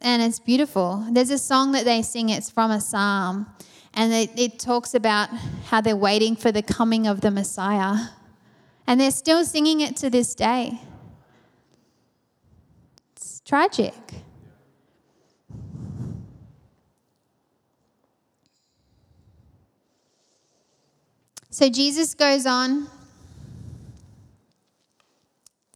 and 0.00 0.22
it's 0.22 0.40
beautiful. 0.40 1.06
There's 1.10 1.28
a 1.28 1.36
song 1.36 1.72
that 1.72 1.84
they 1.84 2.00
sing. 2.00 2.30
It's 2.30 2.48
from 2.48 2.70
a 2.70 2.80
psalm, 2.80 3.46
and 3.92 4.10
it, 4.10 4.30
it 4.38 4.58
talks 4.58 4.94
about 4.94 5.28
how 5.66 5.82
they're 5.82 5.94
waiting 5.94 6.34
for 6.34 6.50
the 6.50 6.62
coming 6.62 7.06
of 7.06 7.20
the 7.20 7.30
Messiah, 7.30 8.06
and 8.86 8.98
they're 8.98 9.10
still 9.10 9.44
singing 9.44 9.82
it 9.82 9.96
to 9.96 10.08
this 10.08 10.34
day 10.34 10.80
It's 13.14 13.40
tragic. 13.40 13.92
So 21.50 21.68
Jesus 21.68 22.14
goes 22.14 22.46
on. 22.46 22.88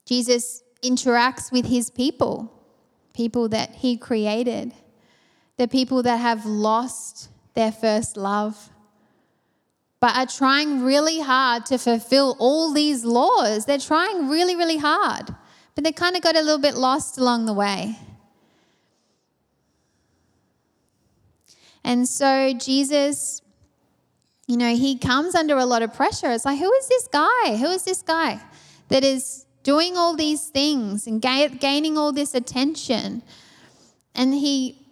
Jesus 0.07 0.63
interacts 0.89 1.53
with 1.53 1.67
his 1.67 1.91
people, 1.91 2.53
people 3.13 3.49
that 3.49 3.77
he 3.77 3.97
created, 3.97 4.73
the 5.57 5.69
people 5.69 6.03
that 6.03 6.19
have 6.19 6.45
lost 6.45 7.29
their 7.55 7.73
first 7.73 8.17
love, 8.17 8.71
but 10.01 10.15
are 10.17 10.27
trying 10.27 10.83
really 10.83 11.21
hard 11.21 11.65
to 11.67 11.79
fulfill 11.79 12.37
all 12.39 12.73
these 12.73 13.05
laws. 13.05 13.65
They're 13.65 13.79
trying 13.79 14.29
really, 14.29 14.55
really 14.55 14.77
hard 14.77 15.35
but 15.77 15.85
they 15.85 15.93
kind 15.93 16.17
of 16.17 16.23
got 16.23 16.35
a 16.35 16.41
little 16.41 16.59
bit 16.59 16.75
lost 16.75 17.19
along 17.19 17.45
the 17.45 17.53
way. 17.53 17.97
And 21.85 22.09
so 22.09 22.53
Jesus, 22.55 23.43
you 24.49 24.57
know, 24.57 24.75
he 24.75 24.99
comes 24.99 25.35
under 25.35 25.57
a 25.59 25.67
lot 25.67 25.83
of 25.83 25.95
pressure. 25.95 26.33
It's 26.33 26.47
like, 26.47 26.59
who 26.59 26.73
is 26.73 26.89
this 26.89 27.07
guy? 27.09 27.57
Who 27.57 27.67
is 27.67 27.85
this 27.85 28.03
guy 28.03 28.41
that 28.89 29.05
is 29.05 29.46
doing 29.67 29.97
all 29.97 30.15
these 30.15 30.47
things 30.47 31.09
and 31.09 31.21
gaining 31.21 31.99
all 31.99 32.13
this 32.13 32.35
attention? 32.35 33.23
And 34.15 34.33
he 34.33 34.87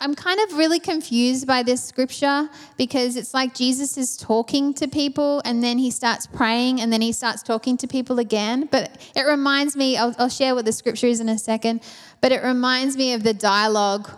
I'm 0.00 0.14
kind 0.14 0.38
of 0.40 0.58
really 0.58 0.80
confused 0.80 1.46
by 1.46 1.62
this 1.62 1.82
scripture 1.82 2.50
because 2.76 3.16
it's 3.16 3.32
like 3.32 3.54
Jesus 3.54 3.96
is 3.96 4.18
talking 4.18 4.74
to 4.74 4.86
people 4.86 5.40
and 5.46 5.64
then 5.64 5.78
he 5.78 5.90
starts 5.90 6.26
praying 6.26 6.82
and 6.82 6.92
then 6.92 7.00
he 7.00 7.10
starts 7.10 7.42
talking 7.42 7.78
to 7.78 7.86
people 7.86 8.18
again. 8.18 8.68
But 8.70 9.00
it 9.16 9.22
reminds 9.22 9.76
me, 9.76 9.96
I'll, 9.96 10.14
I'll 10.18 10.28
share 10.28 10.54
what 10.54 10.66
the 10.66 10.72
scripture 10.72 11.06
is 11.06 11.20
in 11.20 11.30
a 11.30 11.38
second, 11.38 11.80
but 12.20 12.32
it 12.32 12.42
reminds 12.42 12.98
me 12.98 13.14
of 13.14 13.22
the 13.22 13.32
dialogue 13.32 14.10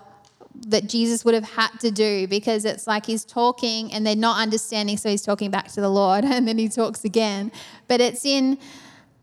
that 0.69 0.89
Jesus 0.89 1.25
would 1.25 1.35
have 1.35 1.49
had 1.51 1.71
to 1.81 1.93
do 1.93 2.27
because 2.27 2.65
it's 2.65 2.89
like 2.89 3.07
he's 3.07 3.25
talking 3.25 3.93
and 3.93 4.05
they're 4.05 4.17
not 4.17 4.41
understanding, 4.41 4.97
so 4.97 5.09
he's 5.09 5.23
talking 5.23 5.53
back 5.53 5.69
to 5.73 5.81
the 5.81 5.91
Lord 5.91 6.25
and 6.35 6.49
then 6.49 6.59
he 6.59 6.69
talks 6.69 7.05
again. 7.05 7.53
But 7.87 8.01
it's 8.01 8.25
in 8.25 8.59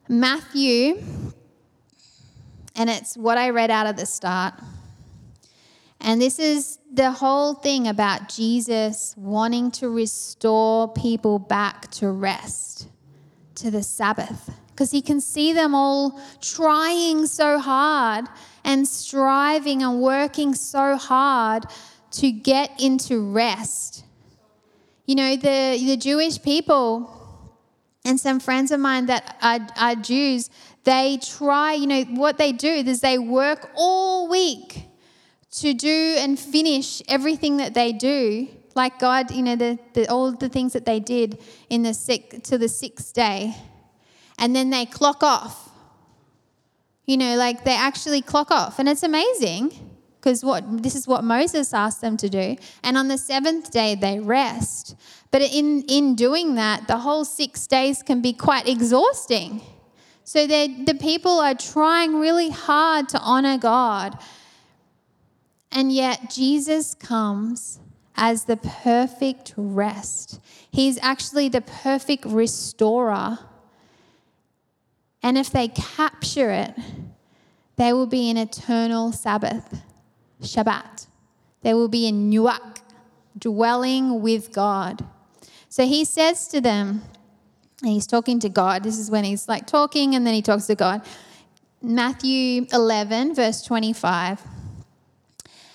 Matthew 0.08 1.02
and 2.76 2.90
it's 2.90 3.16
what 3.16 3.38
I 3.38 3.50
read 3.50 3.72
out 3.72 3.88
at 3.88 3.98
the 3.98 4.06
start. 4.06 4.56
And 6.00 6.22
this 6.22 6.40
is 6.40 6.80
the 6.92 7.12
whole 7.12 7.54
thing 7.54 7.88
about 7.88 8.28
Jesus 8.30 9.14
wanting 9.18 9.72
to 9.72 9.90
restore 9.90 10.92
people 10.92 11.40
back 11.40 11.90
to 11.92 12.10
rest, 12.10 12.88
to 13.56 13.72
the 13.72 13.84
Sabbath, 13.84 14.52
because 14.72 14.92
he 14.92 15.02
can 15.02 15.22
see 15.22 15.54
them 15.54 15.74
all 15.74 16.20
trying 16.42 17.26
so 17.26 17.60
hard 17.60 18.26
and 18.66 18.88
striving 18.88 19.84
and 19.84 20.02
working 20.02 20.54
so 20.54 20.98
hard 20.98 21.66
to 22.12 22.32
get 22.32 22.82
into 22.82 23.20
rest. 23.32 24.04
You 25.06 25.16
know, 25.16 25.36
the, 25.36 25.82
the 25.86 25.98
Jewish 25.98 26.42
people 26.42 27.23
and 28.06 28.20
some 28.20 28.40
friends 28.40 28.72
of 28.72 28.80
mine 28.80 29.06
that 29.06 29.38
are, 29.42 29.66
are 29.78 29.96
Jews, 29.96 30.50
they 30.84 31.20
try, 31.22 31.74
you 31.74 31.88
know, 31.88 32.04
what 32.04 32.38
they 32.38 32.52
do 32.52 32.68
is 32.68 33.00
they 33.00 33.18
work 33.18 33.70
all 33.76 34.28
week 34.28 34.88
to 35.52 35.74
do 35.74 36.16
and 36.20 36.38
finish 36.38 37.02
everything 37.08 37.58
that 37.58 37.74
they 37.74 37.94
do, 37.94 38.48
like 38.76 39.00
God, 39.00 39.32
you 39.32 39.42
know, 39.42 39.56
the, 39.56 39.80
the, 39.94 40.08
all 40.08 40.32
the 40.32 40.50
things 40.50 40.74
that 40.74 40.86
they 40.86 41.00
did 41.00 41.42
in 41.70 41.84
the 41.84 41.94
sick 41.94 42.44
to 42.44 42.58
the 42.58 42.68
sixth 42.68 43.14
day, 43.14 43.56
and 44.38 44.56
then 44.56 44.70
they 44.70 44.86
clock 44.86 45.24
off. 45.24 45.70
You 47.06 47.18
know, 47.18 47.36
like 47.36 47.64
they 47.66 47.76
actually 47.76 48.22
clock 48.22 48.50
off, 48.50 48.80
and 48.80 48.90
it's 48.90 49.04
amazing 49.04 49.93
because 50.24 50.46
what 50.46 50.84
this 50.84 50.96
is 50.96 51.06
what 51.06 51.26
Moses 51.26 51.74
asked 51.74 52.00
them 52.00 52.16
to 52.18 52.30
do. 52.30 52.56
And 52.82 52.98
on 52.98 53.10
the 53.10 53.18
seventh 53.18 53.72
day 53.72 53.96
they 53.96 54.20
rest. 54.20 54.96
But 55.32 55.42
in 55.42 55.84
in 55.90 56.16
doing 56.16 56.56
that, 56.56 56.88
the 56.88 57.00
whole 57.00 57.26
six 57.26 57.68
days 57.68 58.02
can 58.02 58.22
be 58.22 58.32
quite 58.32 58.68
exhausting 58.70 59.62
So 60.24 60.48
the 60.48 60.98
people 61.00 61.40
are 61.40 61.56
trying 61.56 62.20
really 62.20 62.50
hard 62.50 63.10
to 63.10 63.20
honor 63.20 63.58
God. 63.58 64.18
And 65.72 65.92
yet 65.92 66.30
Jesus 66.30 66.94
comes 66.94 67.80
as 68.16 68.46
the 68.46 68.58
perfect 68.58 69.54
rest. 69.58 70.40
He's 70.72 70.98
actually 71.02 71.50
the 71.50 71.62
perfect 71.62 72.26
restorer. 72.26 73.40
And 75.22 75.38
if 75.38 75.50
they 75.52 75.68
capture 75.68 76.52
it, 76.52 76.74
they 77.76 77.92
will 77.92 78.08
be 78.08 78.30
in 78.30 78.38
eternal 78.38 79.12
Sabbath, 79.12 79.82
Shabbat. 80.44 81.08
They 81.62 81.74
will 81.74 81.88
be 81.88 82.08
in 82.08 82.30
Nuach, 82.30 82.80
dwelling 83.38 84.22
with 84.22 84.52
God. 84.52 85.06
So 85.70 85.86
he 85.86 86.06
says 86.06 86.48
to 86.50 86.62
them, 86.62 87.02
and 87.82 87.92
he's 87.92 88.08
talking 88.08 88.40
to 88.40 88.50
God. 88.50 88.84
This 88.84 88.98
is 88.98 89.12
when 89.12 89.24
he's 89.24 89.48
like 89.48 89.68
talking 89.68 90.16
and 90.16 90.26
then 90.26 90.34
he 90.34 90.42
talks 90.42 90.68
to 90.68 90.76
God. 90.76 91.02
Matthew 91.82 92.66
11, 92.72 93.36
verse 93.36 93.62
25. 93.62 94.42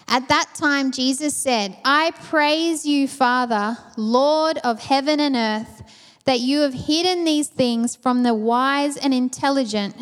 At 0.09 0.29
that 0.29 0.55
time, 0.55 0.91
Jesus 0.91 1.37
said, 1.37 1.77
I 1.85 2.13
praise 2.13 2.87
you, 2.87 3.07
Father, 3.07 3.77
Lord 3.99 4.57
of 4.65 4.81
heaven 4.81 5.21
and 5.21 5.37
earth, 5.37 5.83
that 6.25 6.41
you 6.41 6.61
have 6.61 6.73
hidden 6.73 7.25
these 7.25 7.49
things 7.49 7.95
from 7.95 8.23
the 8.23 8.33
wise 8.33 8.97
and 8.97 9.13
intelligent 9.13 9.95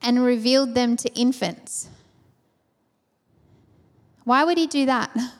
and 0.00 0.24
revealed 0.24 0.74
them 0.74 0.96
to 0.96 1.12
infants. 1.14 1.88
Why 4.26 4.42
would 4.42 4.58
he 4.58 4.66
do 4.66 4.86
that? 4.86 5.16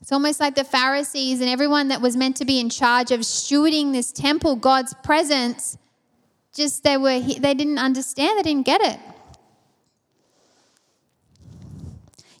It's 0.00 0.12
almost 0.12 0.38
like 0.38 0.54
the 0.54 0.62
Pharisees 0.62 1.40
and 1.40 1.50
everyone 1.50 1.88
that 1.88 2.00
was 2.00 2.16
meant 2.16 2.36
to 2.36 2.44
be 2.44 2.60
in 2.60 2.70
charge 2.70 3.10
of 3.10 3.22
stewarding 3.22 3.90
this 3.90 4.12
temple, 4.12 4.54
God's 4.54 4.94
presence, 5.02 5.78
just 6.54 6.84
they 6.84 6.96
were 6.96 7.18
they 7.18 7.54
didn't 7.54 7.78
understand, 7.78 8.38
they 8.38 8.44
didn't 8.44 8.66
get 8.66 8.80
it. 8.82 9.00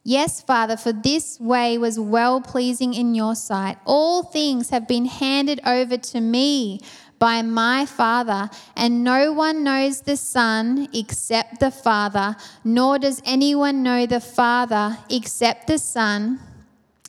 Yes, 0.04 0.40
Father, 0.40 0.76
for 0.76 0.92
this 0.92 1.40
way 1.40 1.76
was 1.76 1.98
well 1.98 2.40
pleasing 2.40 2.94
in 2.94 3.16
your 3.16 3.34
sight. 3.34 3.78
All 3.84 4.22
things 4.22 4.70
have 4.70 4.86
been 4.86 5.06
handed 5.06 5.60
over 5.66 5.96
to 5.96 6.20
me 6.20 6.78
by 7.18 7.42
my 7.42 7.86
Father, 7.86 8.50
and 8.76 9.02
no 9.02 9.32
one 9.32 9.64
knows 9.64 10.02
the 10.02 10.16
Son 10.16 10.88
except 10.92 11.60
the 11.60 11.70
Father, 11.70 12.36
nor 12.64 12.98
does 12.98 13.22
anyone 13.24 13.82
know 13.82 14.06
the 14.06 14.20
Father 14.20 14.98
except 15.08 15.66
the 15.66 15.78
Son, 15.78 16.38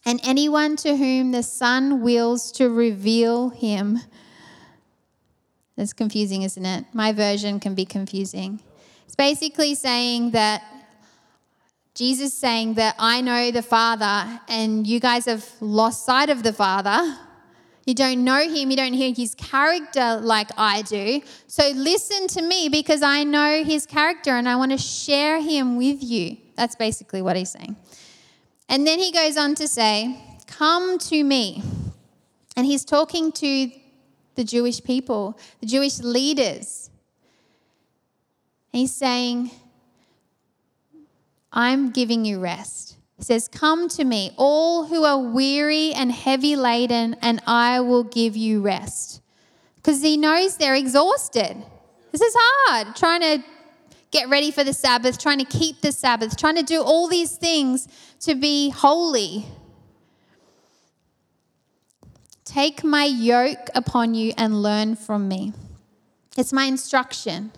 and 0.05 0.19
anyone 0.23 0.75
to 0.77 0.95
whom 0.95 1.31
the 1.31 1.43
Son 1.43 2.01
wills 2.01 2.51
to 2.53 2.69
reveal 2.69 3.49
him. 3.49 3.99
That's 5.75 5.93
confusing, 5.93 6.43
isn't 6.43 6.65
it? 6.65 6.85
My 6.93 7.11
version 7.11 7.59
can 7.59 7.75
be 7.75 7.85
confusing. 7.85 8.61
It's 9.05 9.15
basically 9.15 9.75
saying 9.75 10.31
that 10.31 10.63
Jesus 11.93 12.33
saying 12.33 12.75
that 12.75 12.95
I 12.99 13.21
know 13.21 13.51
the 13.51 13.63
Father 13.63 14.39
and 14.47 14.85
you 14.85 14.99
guys 14.99 15.25
have 15.25 15.49
lost 15.59 16.05
sight 16.05 16.29
of 16.29 16.43
the 16.43 16.53
Father. 16.53 17.17
You 17.87 17.93
don't 17.93 18.25
know 18.25 18.49
him, 18.49 18.69
you 18.69 18.75
don't 18.75 18.91
hear 18.91 19.13
his 19.15 19.33
character 19.33 20.19
like 20.21 20.49
I 20.57 20.81
do. 20.81 21.21
So 21.47 21.69
listen 21.69 22.27
to 22.27 22.41
me 22.41 22.67
because 22.67 23.01
I 23.01 23.23
know 23.23 23.63
his 23.63 23.85
character 23.85 24.31
and 24.31 24.49
I 24.49 24.57
want 24.57 24.73
to 24.73 24.77
share 24.77 25.39
him 25.41 25.77
with 25.77 26.03
you. 26.03 26.35
That's 26.57 26.75
basically 26.75 27.21
what 27.21 27.37
he's 27.37 27.51
saying. 27.51 27.77
And 28.67 28.85
then 28.85 28.99
he 28.99 29.13
goes 29.13 29.37
on 29.37 29.55
to 29.55 29.69
say, 29.69 30.21
Come 30.47 30.97
to 30.97 31.23
me. 31.23 31.63
And 32.57 32.65
he's 32.65 32.83
talking 32.83 33.31
to 33.31 33.71
the 34.35 34.43
Jewish 34.43 34.83
people, 34.83 35.39
the 35.61 35.67
Jewish 35.67 35.99
leaders. 35.99 36.89
He's 38.73 38.93
saying, 38.93 39.49
I'm 41.53 41.91
giving 41.91 42.25
you 42.25 42.39
rest. 42.39 42.96
He 43.17 43.23
says, 43.23 43.47
Come 43.47 43.89
to 43.89 44.03
me, 44.03 44.31
all 44.37 44.85
who 44.85 45.03
are 45.03 45.19
weary 45.19 45.93
and 45.93 46.11
heavy 46.11 46.55
laden, 46.55 47.15
and 47.21 47.41
I 47.47 47.79
will 47.79 48.03
give 48.03 48.37
you 48.37 48.61
rest. 48.61 49.21
Because 49.75 50.01
he 50.01 50.17
knows 50.17 50.57
they're 50.57 50.75
exhausted. 50.75 51.57
This 52.11 52.21
is 52.21 52.35
hard, 52.37 52.95
trying 52.95 53.21
to 53.21 53.43
get 54.11 54.29
ready 54.29 54.51
for 54.51 54.63
the 54.63 54.73
Sabbath, 54.73 55.19
trying 55.19 55.39
to 55.39 55.45
keep 55.45 55.81
the 55.81 55.91
Sabbath, 55.91 56.37
trying 56.37 56.55
to 56.55 56.63
do 56.63 56.81
all 56.81 57.07
these 57.07 57.35
things 57.35 57.87
to 58.21 58.35
be 58.35 58.69
holy. 58.69 59.45
Take 62.45 62.83
my 62.83 63.05
yoke 63.05 63.69
upon 63.75 64.13
you 64.13 64.33
and 64.37 64.61
learn 64.61 64.95
from 64.95 65.27
me. 65.27 65.53
It's 66.37 66.53
my 66.53 66.65
instruction. 66.65 67.51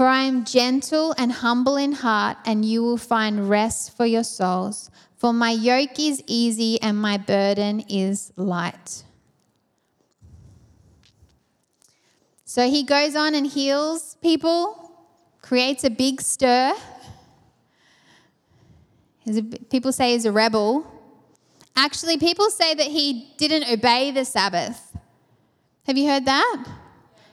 For 0.00 0.06
I 0.06 0.22
am 0.22 0.46
gentle 0.46 1.14
and 1.18 1.30
humble 1.30 1.76
in 1.76 1.92
heart, 1.92 2.38
and 2.46 2.64
you 2.64 2.82
will 2.82 2.96
find 2.96 3.50
rest 3.50 3.94
for 3.94 4.06
your 4.06 4.24
souls. 4.24 4.90
For 5.18 5.30
my 5.30 5.50
yoke 5.50 5.98
is 5.98 6.24
easy 6.26 6.80
and 6.80 6.96
my 6.96 7.18
burden 7.18 7.80
is 7.80 8.32
light. 8.34 9.04
So 12.46 12.66
he 12.66 12.82
goes 12.82 13.14
on 13.14 13.34
and 13.34 13.46
heals 13.46 14.16
people, 14.22 14.90
creates 15.42 15.84
a 15.84 15.90
big 15.90 16.22
stir. 16.22 16.72
People 19.68 19.92
say 19.92 20.14
he's 20.14 20.24
a 20.24 20.32
rebel. 20.32 20.90
Actually, 21.76 22.16
people 22.16 22.48
say 22.48 22.72
that 22.72 22.86
he 22.86 23.34
didn't 23.36 23.70
obey 23.70 24.12
the 24.12 24.24
Sabbath. 24.24 24.96
Have 25.84 25.98
you 25.98 26.08
heard 26.08 26.24
that? 26.24 26.64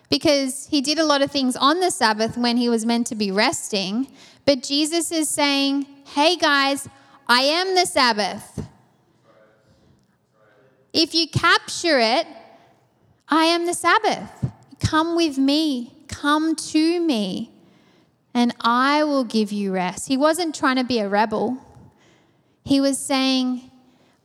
Because 0.10 0.68
he 0.68 0.82
did 0.82 1.00
a 1.00 1.06
lot 1.06 1.22
of 1.22 1.32
things 1.32 1.56
on 1.56 1.80
the 1.80 1.92
Sabbath 1.92 2.38
when 2.38 2.58
he 2.58 2.70
was 2.70 2.86
meant 2.86 3.08
to 3.08 3.16
be 3.16 3.32
resting. 3.32 4.08
But 4.46 4.64
Jesus 4.64 5.12
is 5.12 5.28
saying, 5.28 5.86
hey 6.06 6.38
guys, 6.38 6.88
I 7.28 7.42
am 7.42 7.76
the 7.76 7.86
Sabbath. 7.86 8.66
If 10.94 11.14
you 11.14 11.28
capture 11.28 12.00
it, 12.00 12.26
I 13.28 13.46
am 13.46 13.66
the 13.66 13.74
Sabbath. 13.74 14.30
Come 14.80 15.16
with 15.16 15.38
me, 15.38 15.94
come 16.08 16.56
to 16.56 17.02
me, 17.02 17.52
and 18.34 18.56
I 18.62 19.04
will 19.04 19.26
give 19.26 19.52
you 19.52 19.74
rest. 19.74 20.08
He 20.08 20.16
wasn't 20.16 20.56
trying 20.56 20.78
to 20.78 20.86
be 20.86 21.00
a 21.00 21.10
rebel. 21.10 21.58
He 22.64 22.80
was 22.80 22.98
saying, 22.98 23.70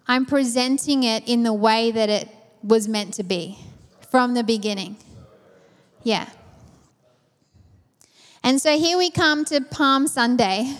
I'm 0.07 0.27
presenting 0.27 1.03
it 1.03 1.29
in 1.29 1.43
the 1.43 1.53
way 1.53 1.91
that 1.91 2.09
it 2.09 2.29
was 2.63 2.87
meant 2.87 3.15
to 3.15 3.23
be 3.25 3.59
from 4.11 4.35
the 4.35 4.45
beginning. 4.45 4.97
Yeah. 6.05 6.29
And 8.43 8.61
so 8.61 8.77
here 8.77 8.99
we 8.99 9.11
come 9.11 9.45
to 9.47 9.61
Palm 9.61 10.09
Sunday. 10.09 10.77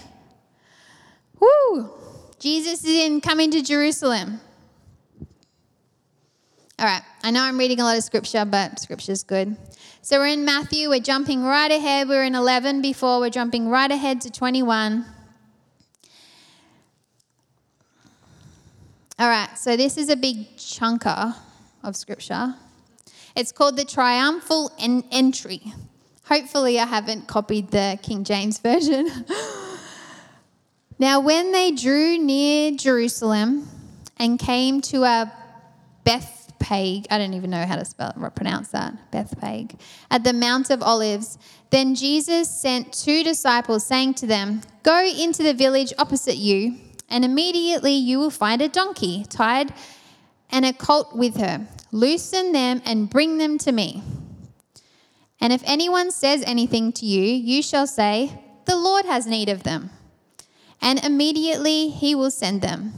Woo! 1.39 1.91
Jesus 2.39 2.85
is 2.85 2.97
in 2.97 3.21
coming 3.21 3.51
to 3.53 3.63
Jerusalem. 3.63 4.41
All 6.79 6.87
right, 6.87 7.03
I 7.23 7.31
know 7.31 7.43
I'm 7.43 7.59
reading 7.59 7.79
a 7.79 7.85
lot 7.85 7.97
of 7.97 8.03
scripture, 8.03 8.45
but 8.45 8.81
scripture's 8.81 9.23
good. 9.23 9.57
So 10.01 10.19
we're 10.19 10.27
in 10.27 10.45
Matthew, 10.45 10.89
we're 10.89 10.99
jumping 10.99 11.45
right 11.45 11.71
ahead. 11.71 12.09
We 12.09 12.17
were 12.17 12.25
in 12.25 12.35
11 12.35 12.83
before, 12.83 13.21
we're 13.21 13.31
jumping 13.31 13.69
right 13.69 13.91
ahead 13.91 14.21
to 14.23 14.31
21. 14.33 15.05
All 19.21 19.29
right, 19.29 19.57
so 19.57 19.77
this 19.77 19.97
is 19.97 20.09
a 20.09 20.17
big 20.17 20.57
chunker 20.57 21.37
of 21.85 21.95
scripture. 21.95 22.57
It's 23.35 23.53
called 23.53 23.77
the 23.77 23.85
triumphal 23.85 24.73
en- 24.79 25.05
entry. 25.11 25.73
Hopefully, 26.25 26.79
I 26.79 26.87
haven't 26.87 27.27
copied 27.29 27.71
the 27.71 27.99
King 28.03 28.25
James 28.25 28.59
Version. 28.63 29.09
now, 30.99 31.21
when 31.21 31.53
they 31.53 31.73
drew 31.73 32.19
near 32.19 32.73
Jerusalem 32.73 33.69
and 34.19 34.39
came 34.39 34.81
to 34.83 35.05
a 35.05 35.33
Bethphage, 36.05 37.07
I 37.11 37.19
don't 37.19 37.35
even 37.35 37.51
know 37.51 37.65
how 37.65 37.77
to 37.77 37.85
spell 37.85 38.11
it, 38.11 38.35
pronounce 38.35 38.69
that, 38.69 39.11
Bethphage, 39.11 39.75
at 40.11 40.25
the 40.25 40.33
Mount 40.33 40.71
of 40.71 40.83
Olives, 40.83 41.39
then 41.71 41.95
Jesus 41.95 42.51
sent 42.51 42.93
two 42.93 43.25
disciples, 43.25 43.85
saying 43.87 44.15
to 44.15 44.27
them, 44.27 44.61
Go 44.83 45.07
into 45.07 45.43
the 45.43 45.55
village 45.55 45.93
opposite 45.99 46.37
you, 46.37 46.77
and 47.09 47.25
immediately 47.25 47.93
you 47.93 48.19
will 48.19 48.31
find 48.31 48.61
a 48.61 48.69
donkey 48.69 49.25
tied 49.29 49.73
and 50.51 50.65
a 50.65 50.73
colt 50.73 51.17
with 51.17 51.37
her. 51.39 51.67
Loosen 51.93 52.53
them 52.53 52.81
and 52.87 53.09
bring 53.09 53.39
them 53.39 53.59
to 53.59 53.71
me. 53.71 54.03
And 55.41 55.53
if 55.53 55.63
anyone 55.67 56.11
says 56.11 56.43
anything 56.47 56.93
to 56.93 57.07
you, 57.07 57.23
you 57.23 57.63
shall 57.63 57.87
say, 57.87 58.41
The 58.65 58.77
Lord 58.77 59.05
has 59.05 59.27
need 59.27 59.49
of 59.49 59.63
them. 59.63 59.91
And 60.81 61.05
immediately 61.05 61.91
he 61.91 62.15
will 62.15 62.31
send 62.31 62.63
them. 62.63 62.95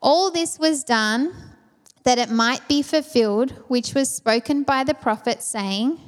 All 0.00 0.30
this 0.30 0.58
was 0.58 0.84
done 0.84 1.34
that 2.04 2.18
it 2.18 2.30
might 2.30 2.66
be 2.68 2.82
fulfilled, 2.82 3.50
which 3.68 3.94
was 3.94 4.14
spoken 4.14 4.62
by 4.62 4.84
the 4.84 4.94
prophet, 4.94 5.42
saying, 5.42 5.98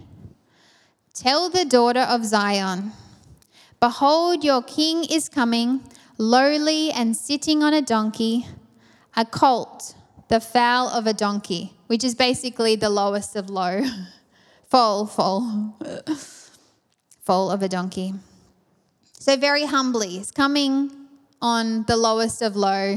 Tell 1.12 1.50
the 1.50 1.64
daughter 1.64 2.00
of 2.00 2.24
Zion, 2.24 2.92
Behold, 3.80 4.44
your 4.44 4.62
king 4.62 5.04
is 5.04 5.28
coming, 5.28 5.82
lowly 6.16 6.90
and 6.92 7.16
sitting 7.16 7.62
on 7.62 7.74
a 7.74 7.82
donkey, 7.82 8.46
a 9.16 9.24
colt, 9.24 9.94
the 10.32 10.40
foal 10.40 10.88
of 10.88 11.06
a 11.06 11.12
donkey, 11.12 11.74
which 11.88 12.02
is 12.02 12.14
basically 12.14 12.74
the 12.74 12.88
lowest 12.88 13.36
of 13.36 13.50
low. 13.50 13.82
foal, 14.70 15.06
foal. 15.06 15.76
foal 17.20 17.50
of 17.50 17.62
a 17.62 17.68
donkey. 17.68 18.14
So, 19.12 19.36
very 19.36 19.66
humbly, 19.66 20.08
he's 20.08 20.30
coming 20.30 20.90
on 21.42 21.84
the 21.84 21.98
lowest 21.98 22.40
of 22.40 22.56
low, 22.56 22.96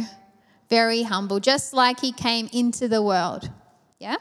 very 0.69 1.03
humble, 1.03 1.41
just 1.41 1.73
like 1.73 1.99
he 1.99 2.13
came 2.13 2.47
into 2.53 2.87
the 2.87 3.01
world. 3.01 3.51
Yeah? 3.99 4.15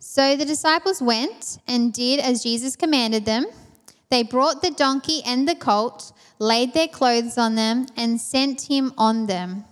So 0.00 0.34
the 0.34 0.44
disciples 0.44 1.00
went 1.00 1.58
and 1.68 1.92
did 1.92 2.18
as 2.18 2.42
Jesus 2.42 2.74
commanded 2.74 3.26
them. 3.26 3.46
They 4.12 4.22
brought 4.22 4.60
the 4.60 4.70
donkey 4.70 5.22
and 5.24 5.48
the 5.48 5.54
colt, 5.54 6.12
laid 6.38 6.74
their 6.74 6.86
clothes 6.86 7.38
on 7.38 7.54
them, 7.54 7.86
and 7.96 8.20
sent 8.20 8.68
him 8.68 8.92
on 8.98 9.24
them. 9.24 9.64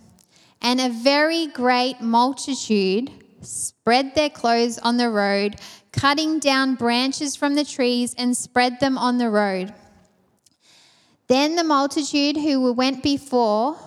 And 0.59 0.81
a 0.81 0.89
very 0.89 1.45
great 1.45 2.01
multitude 2.01 3.11
spread 3.41 4.15
their 4.15 4.31
clothes 4.31 4.79
on 4.79 4.97
the 4.97 5.11
road, 5.11 5.57
cutting 5.91 6.39
down 6.39 6.73
branches 6.73 7.35
from 7.35 7.53
the 7.53 7.63
trees 7.63 8.15
and 8.17 8.35
spread 8.35 8.79
them 8.79 8.97
on 8.97 9.19
the 9.19 9.29
road. 9.29 9.75
Then 11.27 11.55
the 11.55 11.63
multitude 11.63 12.35
who 12.35 12.73
went 12.73 13.03
before 13.03 13.77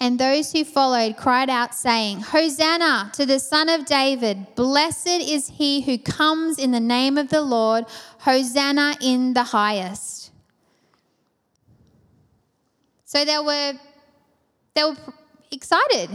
and 0.00 0.18
those 0.18 0.52
who 0.52 0.64
followed 0.64 1.16
cried 1.16 1.48
out, 1.48 1.74
saying, 1.74 2.20
Hosanna 2.20 3.10
to 3.14 3.24
the 3.24 3.38
Son 3.38 3.68
of 3.68 3.86
David! 3.86 4.54
Blessed 4.54 5.06
is 5.06 5.48
he 5.48 5.82
who 5.82 5.98
comes 5.98 6.58
in 6.58 6.72
the 6.72 6.80
name 6.80 7.16
of 7.16 7.28
the 7.28 7.40
Lord! 7.40 7.84
Hosanna 8.18 8.96
in 9.00 9.34
the 9.34 9.44
highest. 9.44 10.30
So 13.04 13.24
they 13.24 13.38
were, 13.38 13.74
they 14.74 14.82
were 14.82 14.96
excited. 15.52 16.10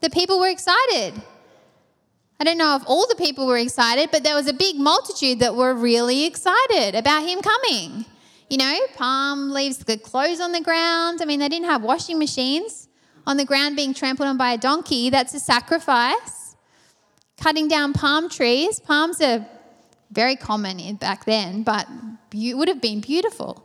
The 0.00 0.10
people 0.10 0.40
were 0.40 0.48
excited. 0.48 1.14
I 2.40 2.44
don't 2.44 2.58
know 2.58 2.74
if 2.74 2.82
all 2.86 3.06
the 3.06 3.14
people 3.14 3.46
were 3.46 3.58
excited, 3.58 4.10
but 4.10 4.24
there 4.24 4.34
was 4.34 4.48
a 4.48 4.52
big 4.52 4.76
multitude 4.76 5.38
that 5.40 5.54
were 5.54 5.74
really 5.74 6.24
excited 6.24 6.94
about 6.96 7.22
him 7.22 7.40
coming. 7.42 8.06
You 8.48 8.56
know, 8.56 8.78
palm 8.96 9.50
leaves, 9.50 9.78
the 9.78 9.96
clothes 9.96 10.40
on 10.40 10.50
the 10.50 10.60
ground. 10.60 11.20
I 11.22 11.26
mean, 11.26 11.38
they 11.38 11.48
didn't 11.48 11.68
have 11.68 11.82
washing 11.82 12.18
machines 12.18 12.88
on 13.30 13.36
the 13.36 13.44
ground 13.44 13.76
being 13.76 13.94
trampled 13.94 14.28
on 14.28 14.36
by 14.36 14.50
a 14.50 14.58
donkey, 14.58 15.08
that's 15.08 15.32
a 15.34 15.38
sacrifice. 15.38 16.56
Cutting 17.40 17.68
down 17.68 17.92
palm 17.92 18.28
trees, 18.28 18.80
palms 18.80 19.20
are 19.20 19.46
very 20.10 20.34
common 20.34 20.96
back 20.96 21.24
then, 21.26 21.62
but 21.62 21.86
be- 22.30 22.52
would 22.52 22.66
have 22.66 22.80
been 22.80 23.00
beautiful. 23.00 23.64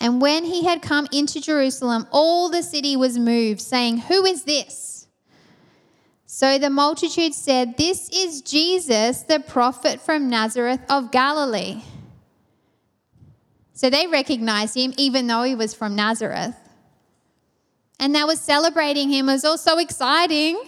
And 0.00 0.22
when 0.22 0.44
he 0.44 0.64
had 0.64 0.80
come 0.80 1.06
into 1.12 1.38
Jerusalem, 1.38 2.06
all 2.10 2.48
the 2.48 2.62
city 2.62 2.96
was 2.96 3.18
moved, 3.18 3.60
saying, 3.60 3.98
Who 3.98 4.24
is 4.24 4.44
this? 4.44 5.06
So 6.24 6.56
the 6.56 6.70
multitude 6.70 7.34
said, 7.34 7.76
This 7.76 8.08
is 8.08 8.40
Jesus, 8.40 9.20
the 9.24 9.40
prophet 9.40 10.00
from 10.00 10.30
Nazareth 10.30 10.80
of 10.88 11.10
Galilee. 11.10 11.82
So 13.80 13.88
they 13.88 14.06
recognized 14.06 14.76
him 14.76 14.92
even 14.98 15.26
though 15.26 15.42
he 15.42 15.54
was 15.54 15.72
from 15.72 15.96
Nazareth. 15.96 16.54
And 17.98 18.14
they 18.14 18.22
were 18.24 18.36
celebrating 18.36 19.08
him. 19.08 19.26
It 19.26 19.32
was 19.32 19.44
all 19.46 19.56
so 19.56 19.78
exciting. 19.78 20.62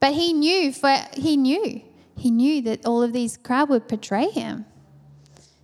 But 0.00 0.14
he 0.14 0.32
knew 0.32 0.72
for 0.72 0.92
he 1.12 1.36
knew. 1.36 1.82
He 2.16 2.32
knew 2.32 2.62
that 2.62 2.84
all 2.84 3.00
of 3.00 3.12
these 3.12 3.36
crowd 3.36 3.68
would 3.68 3.86
betray 3.86 4.28
him. 4.28 4.66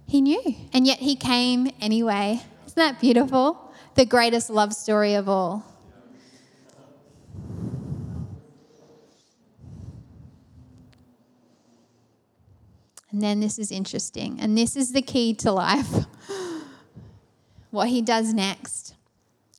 He 0.07 0.21
knew. 0.21 0.55
And 0.73 0.87
yet 0.87 0.99
he 0.99 1.17
came 1.17 1.73
anyway. 1.81 2.41
Isn't 2.65 2.77
that 2.77 3.01
beautiful? 3.01 3.75
The 3.97 4.07
greatest 4.07 4.51
love 4.51 4.73
story 4.75 5.15
of 5.15 5.29
all. 5.29 5.67
And 13.13 13.21
then 13.21 13.41
this 13.41 13.59
is 13.59 13.71
interesting. 13.71 14.41
And 14.41 14.57
this 14.57 14.75
is 14.75 14.93
the 14.93 15.03
key 15.03 15.35
to 15.35 15.53
life. 15.53 16.07
what 17.71 17.89
he 17.89 18.03
does 18.03 18.33
next. 18.33 18.95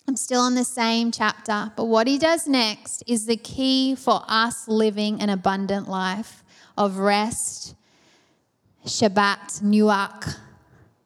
I'm 0.07 0.17
still 0.17 0.41
on 0.41 0.55
the 0.55 0.65
same 0.65 1.11
chapter, 1.11 1.71
but 1.77 1.85
what 1.85 2.07
he 2.07 2.17
does 2.17 2.45
next 2.45 3.03
is 3.07 3.25
the 3.25 3.37
key 3.37 3.95
for 3.95 4.21
us 4.27 4.67
living 4.67 5.21
an 5.21 5.29
abundant 5.29 5.87
life 5.87 6.43
of 6.77 6.97
rest, 6.97 7.75
Shabbat, 8.85 9.61
Nuach 9.61 10.37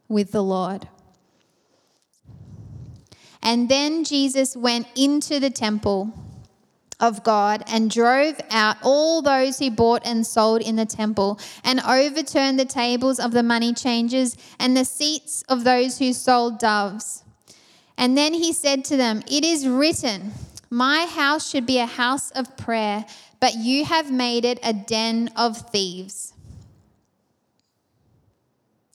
with 0.08 0.32
the 0.32 0.42
Lord. 0.42 0.88
And 3.44 3.70
then 3.70 4.04
Jesus 4.04 4.58
went 4.58 4.88
into 4.96 5.40
the 5.40 5.52
temple 5.52 6.12
of 7.00 7.24
God 7.24 7.64
and 7.68 7.92
drove 7.92 8.40
out 8.50 8.78
all 8.82 9.22
those 9.22 9.60
who 9.60 9.70
bought 9.70 10.02
and 10.06 10.26
sold 10.26 10.62
in 10.62 10.76
the 10.76 10.86
temple 10.86 11.40
and 11.64 11.80
overturned 11.82 12.60
the 12.60 12.66
tables 12.66 13.20
of 13.20 13.32
the 13.32 13.44
money 13.44 13.74
changers 13.74 14.36
and 14.60 14.76
the 14.76 14.86
seats 14.86 15.44
of 15.48 15.64
those 15.64 16.00
who 16.00 16.12
sold 16.14 16.58
doves. 16.58 17.24
And 17.98 18.18
then 18.18 18.34
he 18.34 18.54
said 18.54 18.84
to 18.86 18.98
them, 18.98 19.24
It 19.28 19.44
is 19.44 19.68
written, 19.68 20.32
My 20.70 21.06
house 21.06 21.50
should 21.50 21.66
be 21.66 21.80
a 21.80 21.86
house 21.86 22.32
of 22.32 22.58
prayer, 22.58 23.06
but 23.40 23.56
you 23.56 23.86
have 23.86 24.12
made 24.12 24.46
it 24.46 24.60
a 24.64 24.74
den 24.74 25.30
of 25.36 25.58
thieves. 25.70 26.34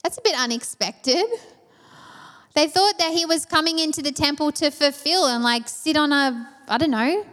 That's 0.03 0.19
a 0.19 0.23
bit 0.23 0.35
unexpected. 0.37 1.25
They 2.55 2.67
thought 2.67 2.99
that 2.99 3.13
he 3.13 3.25
was 3.25 3.47
coming 3.47 3.79
into 3.79 4.03
the 4.03 4.13
temple 4.13 4.53
to 4.53 4.71
fulfill 4.71 5.27
and 5.27 5.43
like 5.43 5.69
sit 5.69 5.97
on 5.97 6.13
a, 6.13 6.51
I 6.69 6.77
don't 6.77 6.91
know, 6.91 7.25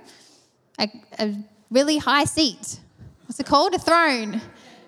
a, 0.80 0.90
a 1.20 1.36
really 1.70 1.98
high 1.98 2.26
seat. 2.26 2.80
What's 3.26 3.40
it 3.40 3.46
called? 3.46 3.76
A 3.76 3.80
throne, 3.80 4.42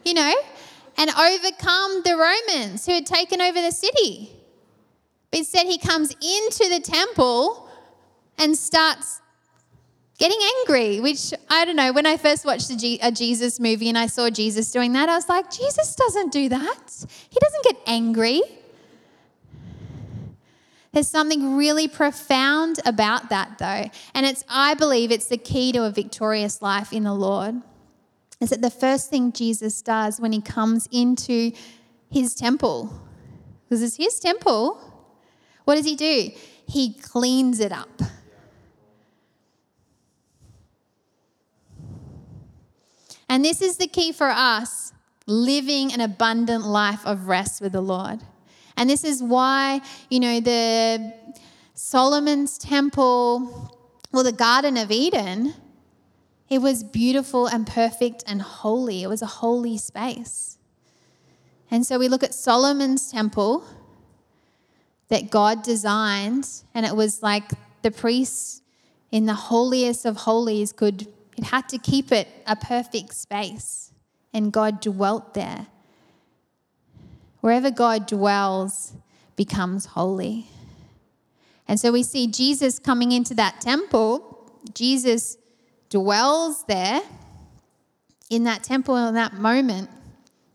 you 0.03 0.13
know, 0.13 0.33
and 0.97 1.09
overcome 1.11 2.01
the 2.03 2.15
Romans 2.17 2.85
who 2.85 2.93
had 2.93 3.05
taken 3.05 3.41
over 3.41 3.61
the 3.61 3.71
city. 3.71 4.31
But 5.29 5.39
instead, 5.39 5.67
he 5.67 5.77
comes 5.77 6.11
into 6.11 6.69
the 6.69 6.79
temple 6.83 7.69
and 8.37 8.57
starts 8.57 9.21
getting 10.17 10.39
angry, 10.59 10.99
which 10.99 11.33
I 11.49 11.65
don't 11.65 11.75
know. 11.75 11.91
When 11.93 12.05
I 12.05 12.17
first 12.17 12.45
watched 12.45 12.69
a, 12.69 13.11
Jesus 13.11 13.59
movie 13.59 13.89
and 13.89 13.97
I 13.97 14.07
saw 14.07 14.29
Jesus 14.29 14.71
doing 14.71 14.93
that, 14.93 15.09
I 15.09 15.15
was 15.15 15.27
like, 15.29 15.49
Jesus 15.49 15.95
doesn't 15.95 16.31
do 16.31 16.49
that. 16.49 17.05
He 17.29 17.39
doesn't 17.39 17.63
get 17.63 17.77
angry. 17.87 18.41
There's 20.93 21.07
something 21.07 21.55
really 21.55 21.87
profound 21.87 22.79
about 22.85 23.29
that, 23.29 23.57
though. 23.59 23.89
And 24.13 24.25
it's, 24.25 24.43
I 24.49 24.73
believe, 24.73 25.11
it's 25.11 25.27
the 25.27 25.37
key 25.37 25.71
to 25.71 25.85
a 25.85 25.89
victorious 25.89 26.61
life 26.61 26.91
in 26.91 27.03
the 27.03 27.13
Lord. 27.13 27.61
Is 28.41 28.49
that 28.49 28.61
the 28.61 28.69
first 28.69 29.09
thing 29.09 29.31
Jesus 29.31 29.81
does 29.81 30.19
when 30.19 30.33
he 30.33 30.41
comes 30.41 30.89
into 30.91 31.51
his 32.09 32.35
temple? 32.35 32.91
Because 33.63 33.81
it's 33.81 33.95
his 33.95 34.19
temple. 34.19 34.79
What 35.63 35.75
does 35.75 35.85
he 35.85 35.95
do? 35.95 36.31
He 36.67 36.93
cleans 36.93 37.59
it 37.59 37.71
up. 37.71 38.01
And 43.29 43.45
this 43.45 43.61
is 43.61 43.77
the 43.77 43.87
key 43.87 44.11
for 44.11 44.27
us 44.27 44.91
living 45.25 45.93
an 45.93 46.01
abundant 46.01 46.65
life 46.65 47.05
of 47.05 47.27
rest 47.27 47.61
with 47.61 47.71
the 47.71 47.81
Lord. 47.81 48.19
And 48.81 48.89
this 48.89 49.03
is 49.03 49.21
why, 49.21 49.81
you 50.09 50.19
know, 50.19 50.39
the 50.39 51.13
Solomon's 51.75 52.57
temple, 52.57 53.77
well, 54.11 54.23
the 54.23 54.31
Garden 54.31 54.75
of 54.75 54.89
Eden, 54.89 55.53
it 56.49 56.63
was 56.63 56.83
beautiful 56.83 57.45
and 57.45 57.67
perfect 57.67 58.23
and 58.25 58.41
holy. 58.41 59.03
It 59.03 59.07
was 59.07 59.21
a 59.21 59.27
holy 59.27 59.77
space. 59.77 60.57
And 61.69 61.85
so 61.85 61.99
we 61.99 62.07
look 62.07 62.23
at 62.23 62.33
Solomon's 62.33 63.11
temple 63.11 63.63
that 65.09 65.29
God 65.29 65.61
designed, 65.61 66.47
and 66.73 66.83
it 66.83 66.95
was 66.95 67.21
like 67.21 67.51
the 67.83 67.91
priests 67.91 68.63
in 69.11 69.27
the 69.27 69.35
holiest 69.35 70.07
of 70.07 70.17
holies 70.17 70.73
could, 70.73 71.05
it 71.37 71.43
had 71.43 71.69
to 71.69 71.77
keep 71.77 72.11
it 72.11 72.27
a 72.47 72.55
perfect 72.55 73.13
space, 73.13 73.93
and 74.33 74.51
God 74.51 74.81
dwelt 74.81 75.35
there. 75.35 75.67
Wherever 77.41 77.69
God 77.69 78.07
dwells 78.07 78.93
becomes 79.35 79.85
holy. 79.85 80.47
And 81.67 81.79
so 81.79 81.91
we 81.91 82.03
see 82.03 82.27
Jesus 82.27 82.79
coming 82.79 83.11
into 83.11 83.33
that 83.35 83.61
temple. 83.61 84.51
Jesus 84.73 85.37
dwells 85.89 86.63
there 86.65 87.01
in 88.29 88.45
that 88.45 88.63
temple 88.63 88.95
in 88.95 89.13
that 89.15 89.33
moment. 89.33 89.89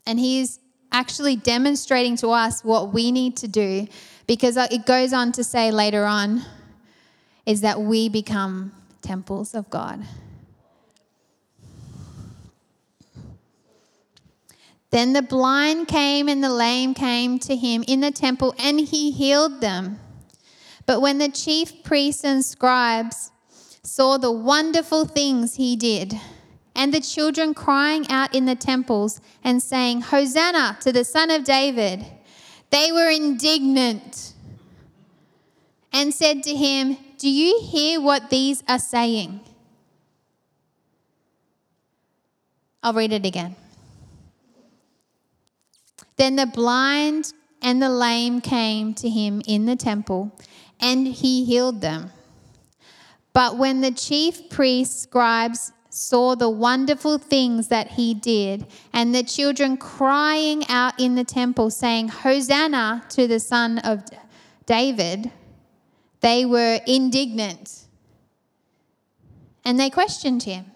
And 0.07 0.19
he's 0.19 0.61
actually 0.93 1.37
demonstrating 1.37 2.17
to 2.17 2.29
us 2.29 2.65
what 2.65 2.93
we 2.93 3.11
need 3.13 3.37
to 3.37 3.49
do 3.49 3.87
because 4.27 4.57
it 4.57 4.87
goes 4.87 5.13
on 5.13 5.33
to 5.33 5.45
say 5.45 5.71
later 5.71 6.05
on 6.05 6.43
is 7.45 7.61
that 7.61 7.81
we 7.81 8.09
become 8.09 8.73
temples 9.03 9.55
of 9.55 9.69
God. 9.71 10.03
Then 14.97 15.13
the 15.13 15.21
blind 15.21 15.89
came 15.89 16.27
and 16.27 16.43
the 16.43 16.49
lame 16.49 16.95
came 16.95 17.39
to 17.41 17.55
him 17.55 17.85
in 17.87 18.01
the 18.01 18.11
temple, 18.11 18.55
and 18.59 18.81
he 18.81 19.11
healed 19.11 19.61
them. 19.61 20.01
But 20.87 21.03
when 21.03 21.19
the 21.19 21.29
chief 21.29 21.83
priests 21.83 22.25
and 22.25 22.43
scribes 22.43 23.31
saw 23.83 24.17
the 24.17 24.33
wonderful 24.33 25.05
things 25.05 25.57
he 25.57 25.77
did, 25.77 26.19
and 26.75 26.95
the 26.95 27.03
children 27.03 27.53
crying 27.53 28.07
out 28.09 28.35
in 28.35 28.47
the 28.47 28.55
temples 28.55 29.21
and 29.45 29.63
saying, 29.63 30.01
Hosanna 30.01 30.79
to 30.81 30.93
the 30.93 31.05
Son 31.05 31.31
of 31.31 31.45
David, 31.45 32.07
they 32.71 32.91
were 32.91 33.11
indignant 33.11 34.33
and 35.93 36.15
said 36.15 36.43
to 36.45 36.55
him, 36.55 36.97
Do 37.19 37.29
you 37.29 37.61
hear 37.61 38.01
what 38.01 38.31
these 38.31 38.65
are 38.67 38.79
saying? 38.79 39.41
I'll 42.83 42.95
read 42.95 43.13
it 43.13 43.27
again. 43.27 43.57
Then 46.17 46.37
the 46.37 46.47
blind 46.47 47.33
and 47.63 47.83
the 47.83 47.91
lame 47.91 48.41
came 48.41 48.95
to 48.95 49.09
him 49.09 49.43
in 49.47 49.67
the 49.67 49.77
temple, 49.77 50.39
and 50.81 51.07
he 51.07 51.45
healed 51.45 51.81
them. 51.81 52.11
But 53.33 53.59
when 53.59 53.81
the 53.81 53.91
chief 53.91 54.49
priests, 54.49 55.03
scribes, 55.03 55.73
saw 55.91 56.35
the 56.35 56.51
wonderful 56.51 57.19
things 57.19 57.69
that 57.69 57.89
he 57.93 58.15
did, 58.15 58.67
and 58.93 59.15
the 59.15 59.23
children 59.23 59.77
crying 59.77 60.67
out 60.69 60.99
in 61.01 61.15
the 61.15 61.25
temple, 61.25 61.71
saying, 61.71 62.09
Hosanna 62.09 63.05
to 63.11 63.27
the 63.27 63.41
Son 63.41 63.79
of 63.79 64.05
David, 64.67 65.31
they 66.21 66.45
were 66.45 66.81
indignant. 66.87 67.87
And 69.65 69.81
they 69.81 69.91
questioned 69.91 70.45
him. 70.45 70.67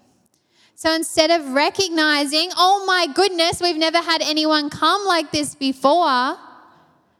So 0.81 0.95
instead 0.95 1.31
of 1.31 1.53
recognizing, 1.53 2.49
oh 2.57 2.85
my 2.87 3.07
goodness, 3.13 3.61
we've 3.61 3.77
never 3.77 3.99
had 3.99 4.23
anyone 4.23 4.71
come 4.71 5.05
like 5.05 5.31
this 5.31 5.55
before, 5.55 6.39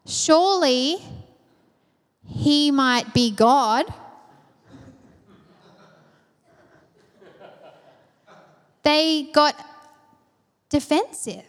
surely 0.07 0.97
he 2.27 2.71
might 2.71 3.13
be 3.13 3.31
God. 3.31 3.85
they 8.83 9.25
got 9.35 9.55
defensive. 10.71 11.45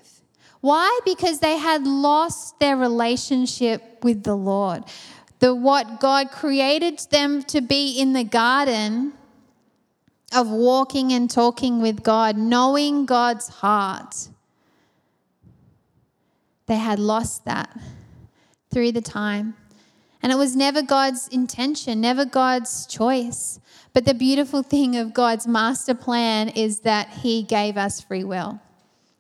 Why? 0.59 0.99
Because 1.05 1.39
they 1.39 1.55
had 1.55 1.87
lost 1.87 2.59
their 2.59 2.75
relationship 2.75 4.03
with 4.03 4.23
the 4.23 4.35
Lord. 4.35 4.83
The 5.39 5.55
what 5.55 6.01
God 6.01 6.29
created 6.29 6.99
them 7.09 7.41
to 7.43 7.61
be 7.61 8.01
in 8.01 8.11
the 8.11 8.25
garden 8.25 9.13
of 10.33 10.49
walking 10.49 11.11
and 11.11 11.29
talking 11.29 11.81
with 11.81 12.03
God, 12.03 12.37
knowing 12.37 13.05
God's 13.05 13.47
heart. 13.47 14.29
They 16.67 16.77
had 16.77 16.99
lost 16.99 17.45
that 17.45 17.77
through 18.71 18.93
the 18.93 19.01
time. 19.01 19.55
And 20.23 20.31
it 20.31 20.35
was 20.35 20.55
never 20.55 20.81
God's 20.81 21.27
intention, 21.29 21.99
never 21.99 22.25
God's 22.25 22.85
choice. 22.85 23.59
But 23.93 24.05
the 24.05 24.13
beautiful 24.13 24.61
thing 24.61 24.95
of 24.95 25.13
God's 25.13 25.47
master 25.47 25.95
plan 25.95 26.49
is 26.49 26.81
that 26.81 27.09
He 27.09 27.43
gave 27.43 27.75
us 27.75 27.99
free 27.99 28.23
will. 28.23 28.59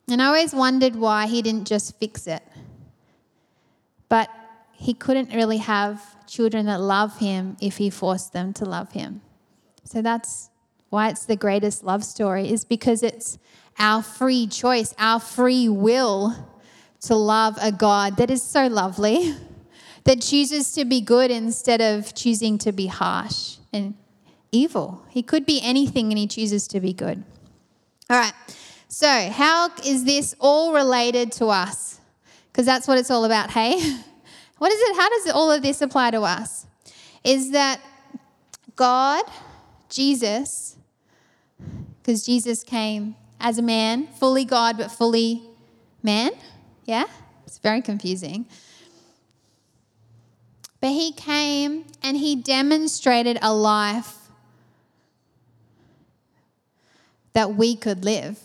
And 0.07 0.21
I 0.21 0.27
always 0.27 0.53
wondered 0.53 0.95
why 0.95 1.27
He 1.27 1.41
didn't 1.41 1.67
just 1.67 1.97
fix 1.97 2.27
it. 2.27 2.43
But 4.09 4.29
He 4.73 4.93
couldn't 4.93 5.33
really 5.33 5.57
have 5.57 6.01
children 6.27 6.67
that 6.67 6.79
love 6.79 7.17
Him 7.17 7.57
if 7.59 7.77
He 7.77 7.89
forced 7.89 8.31
them 8.31 8.53
to 8.53 8.65
love 8.65 8.91
Him. 8.91 9.21
So 9.83 10.01
that's 10.03 10.50
why 10.91 11.09
it's 11.09 11.25
the 11.25 11.35
greatest 11.35 11.83
love 11.83 12.03
story, 12.03 12.51
is 12.51 12.63
because 12.63 13.01
it's 13.01 13.39
our 13.79 14.03
free 14.03 14.45
choice, 14.45 14.93
our 14.99 15.19
free 15.19 15.67
will 15.67 16.35
to 17.01 17.15
love 17.15 17.57
a 17.61 17.71
God 17.71 18.17
that 18.17 18.29
is 18.29 18.43
so 18.43 18.67
lovely, 18.67 19.33
that 20.03 20.21
chooses 20.21 20.73
to 20.73 20.85
be 20.85 21.01
good 21.01 21.31
instead 21.31 21.81
of 21.81 22.13
choosing 22.13 22.57
to 22.59 22.71
be 22.71 22.87
harsh 22.87 23.57
and 23.73 23.95
evil. 24.51 25.03
He 25.09 25.23
could 25.23 25.45
be 25.45 25.61
anything 25.63 26.11
and 26.11 26.17
he 26.17 26.27
chooses 26.27 26.67
to 26.67 26.79
be 26.79 26.93
good. 26.93 27.23
All 28.09 28.17
right. 28.17 28.33
So, 28.87 29.29
how 29.29 29.69
is 29.85 30.03
this 30.03 30.35
all 30.39 30.73
related 30.73 31.31
to 31.33 31.47
us? 31.47 32.01
Because 32.51 32.65
that's 32.65 32.85
what 32.87 32.97
it's 32.97 33.09
all 33.09 33.25
about, 33.25 33.49
hey? 33.49 33.79
What 34.57 34.71
is 34.71 34.79
it? 34.79 34.95
How 34.95 35.09
does 35.09 35.31
all 35.33 35.51
of 35.51 35.63
this 35.63 35.81
apply 35.81 36.11
to 36.11 36.21
us? 36.21 36.67
Is 37.23 37.49
that 37.49 37.81
God, 38.75 39.23
Jesus, 39.89 40.77
because 42.01 42.25
Jesus 42.25 42.63
came 42.63 43.15
as 43.39 43.57
a 43.57 43.61
man, 43.61 44.07
fully 44.07 44.45
God, 44.45 44.77
but 44.77 44.91
fully 44.91 45.43
man. 46.03 46.31
Yeah? 46.85 47.05
It's 47.45 47.59
very 47.59 47.81
confusing. 47.81 48.45
But 50.79 50.91
he 50.91 51.11
came 51.11 51.85
and 52.01 52.17
he 52.17 52.35
demonstrated 52.35 53.37
a 53.41 53.53
life 53.53 54.17
that 57.33 57.55
we 57.55 57.75
could 57.75 58.03
live. 58.03 58.39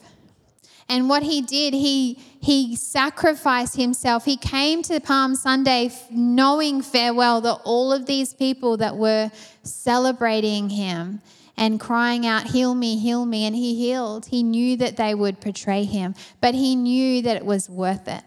And 0.88 1.08
what 1.08 1.24
he 1.24 1.40
did, 1.40 1.74
he, 1.74 2.20
he 2.40 2.76
sacrificed 2.76 3.76
himself. 3.76 4.24
He 4.24 4.36
came 4.36 4.82
to 4.82 5.00
Palm 5.00 5.34
Sunday 5.34 5.90
knowing 6.10 6.82
farewell 6.82 7.40
that 7.40 7.60
all 7.64 7.92
of 7.92 8.06
these 8.06 8.32
people 8.32 8.76
that 8.76 8.96
were 8.96 9.32
celebrating 9.64 10.70
him 10.70 11.20
and 11.56 11.80
crying 11.80 12.26
out, 12.26 12.48
Heal 12.48 12.74
me, 12.74 12.98
heal 12.98 13.24
me, 13.24 13.46
and 13.46 13.54
he 13.54 13.74
healed. 13.74 14.26
He 14.26 14.42
knew 14.42 14.76
that 14.76 14.96
they 14.96 15.14
would 15.14 15.40
betray 15.40 15.84
him, 15.84 16.14
but 16.40 16.54
he 16.54 16.76
knew 16.76 17.22
that 17.22 17.36
it 17.36 17.44
was 17.46 17.70
worth 17.70 18.08
it. 18.08 18.24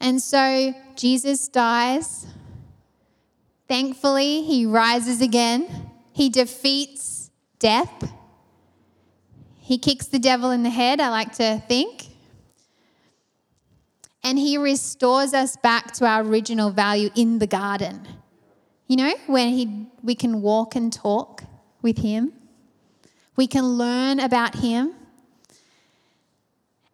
And 0.00 0.22
so 0.22 0.74
Jesus 0.96 1.48
dies. 1.48 2.26
Thankfully, 3.66 4.42
he 4.42 4.64
rises 4.64 5.20
again. 5.20 5.90
He 6.12 6.30
defeats 6.30 7.30
death 7.58 8.10
he 9.68 9.76
kicks 9.76 10.06
the 10.06 10.18
devil 10.18 10.50
in 10.50 10.62
the 10.62 10.70
head, 10.70 10.98
I 10.98 11.10
like 11.10 11.34
to 11.34 11.62
think. 11.68 12.06
And 14.24 14.38
he 14.38 14.56
restores 14.56 15.34
us 15.34 15.58
back 15.58 15.92
to 15.96 16.06
our 16.06 16.22
original 16.22 16.70
value 16.70 17.10
in 17.14 17.38
the 17.38 17.46
garden. 17.46 18.08
You 18.88 18.96
know, 18.96 19.14
when 19.26 19.50
he, 19.50 19.86
we 20.02 20.14
can 20.14 20.40
walk 20.40 20.74
and 20.74 20.90
talk 20.90 21.44
with 21.82 21.98
him, 21.98 22.32
we 23.36 23.46
can 23.46 23.64
learn 23.64 24.18
about 24.18 24.56
him. 24.56 24.94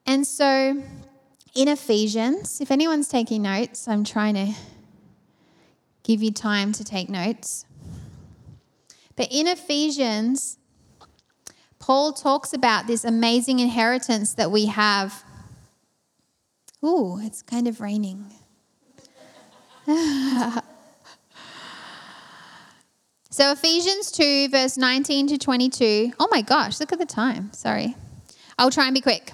And 0.04 0.26
so 0.26 0.83
in 1.54 1.68
Ephesians, 1.68 2.61
if 2.61 2.72
anyone's 2.72 3.09
taking 3.09 3.42
notes, 3.42 3.87
I'm 3.87 4.02
trying 4.02 4.35
to 4.35 4.52
give 6.02 6.20
you 6.20 6.33
time 6.33 6.72
to 6.72 6.85
take 6.85 7.09
notes. 7.09 7.64
But 9.14 9.28
in 9.30 9.46
Ephesians, 9.46 10.59
Paul 11.78 12.12
talks 12.12 12.52
about 12.52 12.88
this 12.88 13.04
amazing 13.04 13.61
inheritance 13.61 14.35
that 14.35 14.50
we 14.50 14.66
have. 14.66 15.22
Ooh, 16.85 17.20
it's 17.22 17.40
kind 17.40 17.68
of 17.68 17.80
raining. 17.80 18.33
so, 23.35 23.51
Ephesians 23.51 24.12
2, 24.12 24.49
verse 24.51 24.77
19 24.77 25.27
to 25.27 25.38
22. 25.38 26.12
Oh 26.20 26.29
my 26.31 26.40
gosh, 26.40 26.79
look 26.79 26.92
at 26.92 27.01
the 27.01 27.05
time. 27.05 27.53
Sorry. 27.53 27.97
I'll 28.57 28.70
try 28.70 28.85
and 28.85 28.94
be 28.94 29.01
quick. 29.01 29.33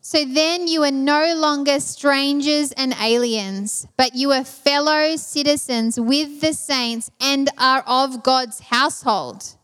So 0.00 0.24
then 0.24 0.68
you 0.68 0.84
are 0.84 0.92
no 0.92 1.34
longer 1.34 1.80
strangers 1.80 2.70
and 2.70 2.94
aliens, 3.02 3.88
but 3.96 4.14
you 4.14 4.30
are 4.30 4.44
fellow 4.44 5.16
citizens 5.16 5.98
with 5.98 6.40
the 6.40 6.52
saints 6.52 7.10
and 7.20 7.50
are 7.58 7.82
of 7.84 8.22
God's 8.22 8.60
household 8.60 9.56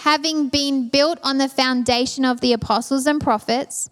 having 0.00 0.48
been 0.48 0.88
built 0.88 1.18
on 1.22 1.38
the 1.38 1.48
foundation 1.48 2.24
of 2.24 2.40
the 2.40 2.52
apostles 2.52 3.06
and 3.06 3.20
prophets, 3.20 3.88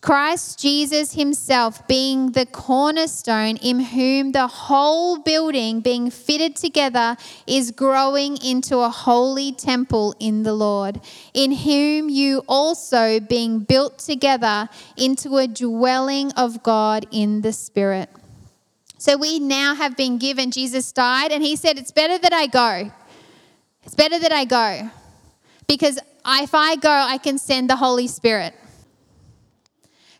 Christ 0.00 0.60
Jesus 0.60 1.12
himself 1.12 1.86
being 1.86 2.32
the 2.32 2.46
cornerstone, 2.46 3.56
in 3.58 3.80
whom 3.80 4.32
the 4.32 4.46
whole 4.46 5.18
building 5.18 5.80
being 5.80 6.10
fitted 6.10 6.56
together 6.56 7.16
is 7.46 7.70
growing 7.70 8.36
into 8.38 8.78
a 8.78 8.88
holy 8.88 9.52
temple 9.52 10.14
in 10.18 10.42
the 10.42 10.54
Lord, 10.54 11.00
in 11.34 11.52
whom 11.52 12.08
you 12.08 12.42
also 12.48 13.20
being 13.20 13.60
built 13.60 13.98
together 13.98 14.68
into 14.96 15.36
a 15.36 15.46
dwelling 15.46 16.32
of 16.32 16.62
God 16.62 17.06
in 17.10 17.42
the 17.42 17.52
Spirit. 17.52 18.08
So 18.96 19.18
we 19.18 19.38
now 19.38 19.74
have 19.74 19.96
been 19.96 20.18
given, 20.18 20.50
Jesus 20.50 20.92
died, 20.92 21.30
and 21.30 21.42
he 21.42 21.56
said, 21.56 21.78
It's 21.78 21.92
better 21.92 22.16
that 22.18 22.32
I 22.32 22.46
go. 22.46 22.90
It's 23.82 23.94
better 23.94 24.18
that 24.18 24.32
I 24.32 24.46
go 24.46 24.90
because 25.66 25.98
if 26.26 26.54
I 26.54 26.76
go, 26.76 26.90
I 26.90 27.18
can 27.18 27.38
send 27.38 27.68
the 27.68 27.76
Holy 27.76 28.06
Spirit. 28.06 28.54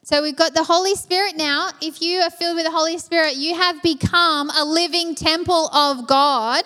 So 0.04 0.20
we've 0.20 0.36
got 0.36 0.52
the 0.52 0.64
Holy 0.64 0.96
Spirit 0.96 1.34
now. 1.34 1.70
If 1.80 2.02
you 2.02 2.20
are 2.20 2.28
filled 2.28 2.56
with 2.56 2.66
the 2.66 2.70
Holy 2.70 2.98
Spirit, 2.98 3.36
you 3.36 3.54
have 3.54 3.80
become 3.82 4.50
a 4.50 4.62
living 4.62 5.14
temple 5.14 5.68
of 5.68 6.06
God. 6.06 6.62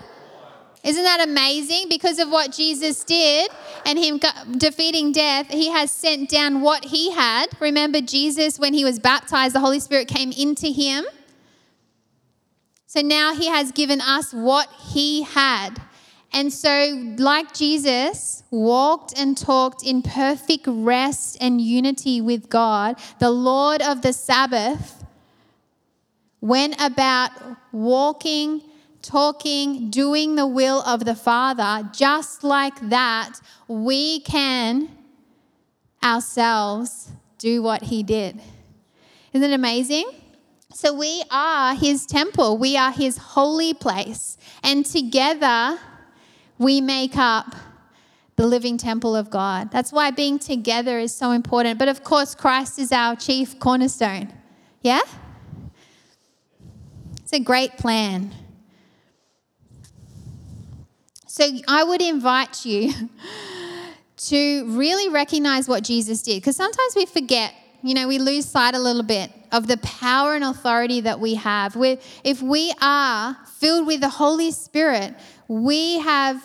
Isn't 0.82 1.04
that 1.04 1.20
amazing? 1.20 1.86
Because 1.88 2.18
of 2.18 2.30
what 2.30 2.50
Jesus 2.50 3.04
did 3.04 3.48
and 3.86 3.96
him 3.96 4.20
defeating 4.56 5.12
death, 5.12 5.50
he 5.50 5.70
has 5.70 5.92
sent 5.92 6.28
down 6.28 6.62
what 6.62 6.86
he 6.86 7.12
had. 7.12 7.46
Remember, 7.60 8.00
Jesus, 8.00 8.58
when 8.58 8.74
he 8.74 8.84
was 8.84 8.98
baptized, 8.98 9.54
the 9.54 9.60
Holy 9.60 9.78
Spirit 9.78 10.08
came 10.08 10.32
into 10.32 10.66
him. 10.72 11.04
So 12.86 13.02
now 13.02 13.34
he 13.34 13.46
has 13.46 13.70
given 13.70 14.00
us 14.00 14.34
what 14.34 14.68
he 14.90 15.22
had. 15.22 15.80
And 16.32 16.52
so, 16.52 17.14
like 17.16 17.54
Jesus 17.54 18.42
walked 18.50 19.18
and 19.18 19.36
talked 19.36 19.82
in 19.84 20.02
perfect 20.02 20.64
rest 20.66 21.38
and 21.40 21.60
unity 21.60 22.20
with 22.20 22.48
God, 22.48 22.98
the 23.18 23.30
Lord 23.30 23.80
of 23.80 24.02
the 24.02 24.12
Sabbath 24.12 25.04
went 26.40 26.80
about 26.80 27.30
walking, 27.72 28.62
talking, 29.02 29.90
doing 29.90 30.36
the 30.36 30.46
will 30.46 30.82
of 30.82 31.04
the 31.04 31.14
Father. 31.14 31.88
Just 31.92 32.44
like 32.44 32.88
that, 32.90 33.40
we 33.66 34.20
can 34.20 34.90
ourselves 36.02 37.10
do 37.38 37.62
what 37.62 37.84
he 37.84 38.02
did. 38.02 38.40
Isn't 39.32 39.50
it 39.50 39.54
amazing? 39.54 40.10
So 40.72 40.92
we 40.92 41.22
are 41.30 41.74
his 41.74 42.06
temple, 42.06 42.58
we 42.58 42.76
are 42.76 42.92
his 42.92 43.16
holy 43.16 43.74
place. 43.74 44.36
And 44.62 44.84
together, 44.84 45.78
we 46.58 46.80
make 46.80 47.16
up 47.16 47.54
the 48.36 48.46
living 48.46 48.78
temple 48.78 49.16
of 49.16 49.30
God. 49.30 49.70
That's 49.70 49.92
why 49.92 50.10
being 50.10 50.38
together 50.38 50.98
is 50.98 51.14
so 51.14 51.32
important. 51.32 51.78
But 51.78 51.88
of 51.88 52.04
course, 52.04 52.34
Christ 52.34 52.78
is 52.78 52.92
our 52.92 53.16
chief 53.16 53.58
cornerstone. 53.58 54.32
Yeah? 54.82 55.00
It's 57.22 57.32
a 57.32 57.40
great 57.40 57.76
plan. 57.76 58.32
So 61.26 61.48
I 61.68 61.84
would 61.84 62.00
invite 62.00 62.64
you 62.64 62.92
to 64.16 64.64
really 64.76 65.08
recognize 65.08 65.68
what 65.68 65.84
Jesus 65.84 66.22
did 66.22 66.36
because 66.36 66.56
sometimes 66.56 66.94
we 66.96 67.06
forget, 67.06 67.54
you 67.82 67.94
know, 67.94 68.08
we 68.08 68.18
lose 68.18 68.46
sight 68.46 68.74
a 68.74 68.78
little 68.78 69.02
bit 69.02 69.30
of 69.52 69.66
the 69.66 69.76
power 69.78 70.34
and 70.34 70.44
authority 70.44 71.00
that 71.02 71.20
we 71.20 71.34
have. 71.34 71.76
we 71.76 71.98
if 72.24 72.42
we 72.42 72.72
are 72.80 73.36
filled 73.58 73.86
with 73.86 74.00
the 74.00 74.08
Holy 74.08 74.50
Spirit, 74.50 75.14
we 75.48 75.98
have 75.98 76.44